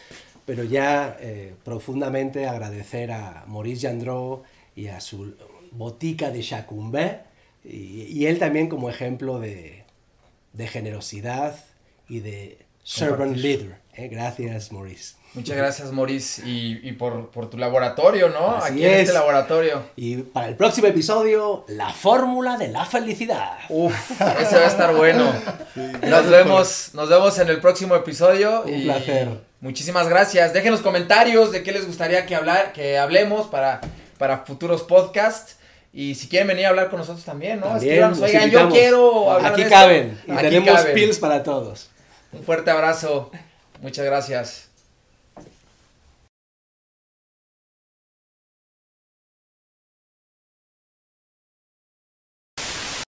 pero 0.46 0.64
ya 0.64 1.18
eh, 1.20 1.54
profundamente 1.64 2.48
agradecer 2.48 3.12
a 3.12 3.44
Maurice 3.48 3.88
Jandreau 3.88 4.44
y 4.76 4.88
a 4.88 5.00
su 5.00 5.36
botica 5.72 6.32
de 6.32 6.42
Chacumbé, 6.42 7.20
y, 7.70 8.04
y 8.10 8.26
él 8.28 8.40
también 8.40 8.70
como 8.70 8.90
ejemplo 8.90 9.40
de, 9.40 9.84
de 10.54 10.68
generosidad 10.68 11.56
y 12.10 12.20
de 12.20 12.60
servant 12.84 13.36
leader. 13.36 13.80
¿eh? 13.96 14.08
Gracias, 14.08 14.72
Maurice. 14.72 15.16
Muchas 15.34 15.58
gracias, 15.58 15.92
Maurice, 15.92 16.42
y, 16.48 16.80
y 16.88 16.94
por, 16.94 17.30
por 17.30 17.50
tu 17.50 17.58
laboratorio, 17.58 18.30
¿no? 18.30 18.56
Así 18.56 18.74
Aquí 18.74 18.86
en 18.86 18.94
es. 18.94 19.00
este 19.02 19.14
laboratorio. 19.14 19.84
Y 19.96 20.18
para 20.18 20.48
el 20.48 20.56
próximo 20.56 20.88
episodio, 20.88 21.64
la 21.68 21.92
fórmula 21.92 22.58
de 22.58 22.70
la 22.70 22.86
felicidad. 22.86 23.58
Uf, 23.70 23.94
ese 24.12 24.56
va 24.56 24.62
a 24.64 24.68
estar 24.68 24.96
bueno. 24.96 25.32
Nos 26.02 26.30
vemos, 26.30 26.90
nos 26.94 27.10
vemos 27.10 27.38
en 27.38 27.50
el 27.50 27.60
próximo 27.60 27.96
episodio. 27.96 28.64
Un 28.64 28.74
y 28.74 28.84
placer. 28.86 29.30
Muchísimas 29.60 30.08
gracias. 30.08 30.54
Dejen 30.54 30.72
los 30.72 30.82
comentarios 30.82 31.52
de 31.52 31.62
qué 31.62 31.72
les 31.72 31.86
gustaría 31.86 32.26
que 32.26 32.34
hablar, 32.36 32.72
que 32.74 32.98
hablemos 32.98 33.48
para, 33.48 33.82
para 34.18 34.40
futuros 34.40 34.82
podcasts. 34.84 35.57
Y 35.94 36.16
si 36.16 36.28
quieren 36.28 36.48
venir 36.48 36.66
a 36.66 36.70
hablar 36.70 36.90
con 36.90 37.00
nosotros 37.00 37.26
también, 37.26 37.60
¿no? 37.60 37.68
También 37.68 37.90
Escríbanos, 37.94 38.18
los 38.20 38.30
oigan, 38.30 38.50
yo 38.52 38.70
quiero 38.70 39.32
hablar 39.32 39.52
Aquí 39.54 39.62
de 39.62 39.68
esto". 39.68 39.76
caben 39.80 40.22
y 40.28 40.32
Aquí 40.32 40.42
tenemos 40.42 40.70
caben. 40.76 40.94
pills 40.94 41.18
para 41.20 41.44
todos. 41.44 41.90
Un 42.34 42.44
fuerte 42.44 42.70
abrazo. 42.70 43.32
Muchas 43.82 44.06
gracias. 44.06 44.67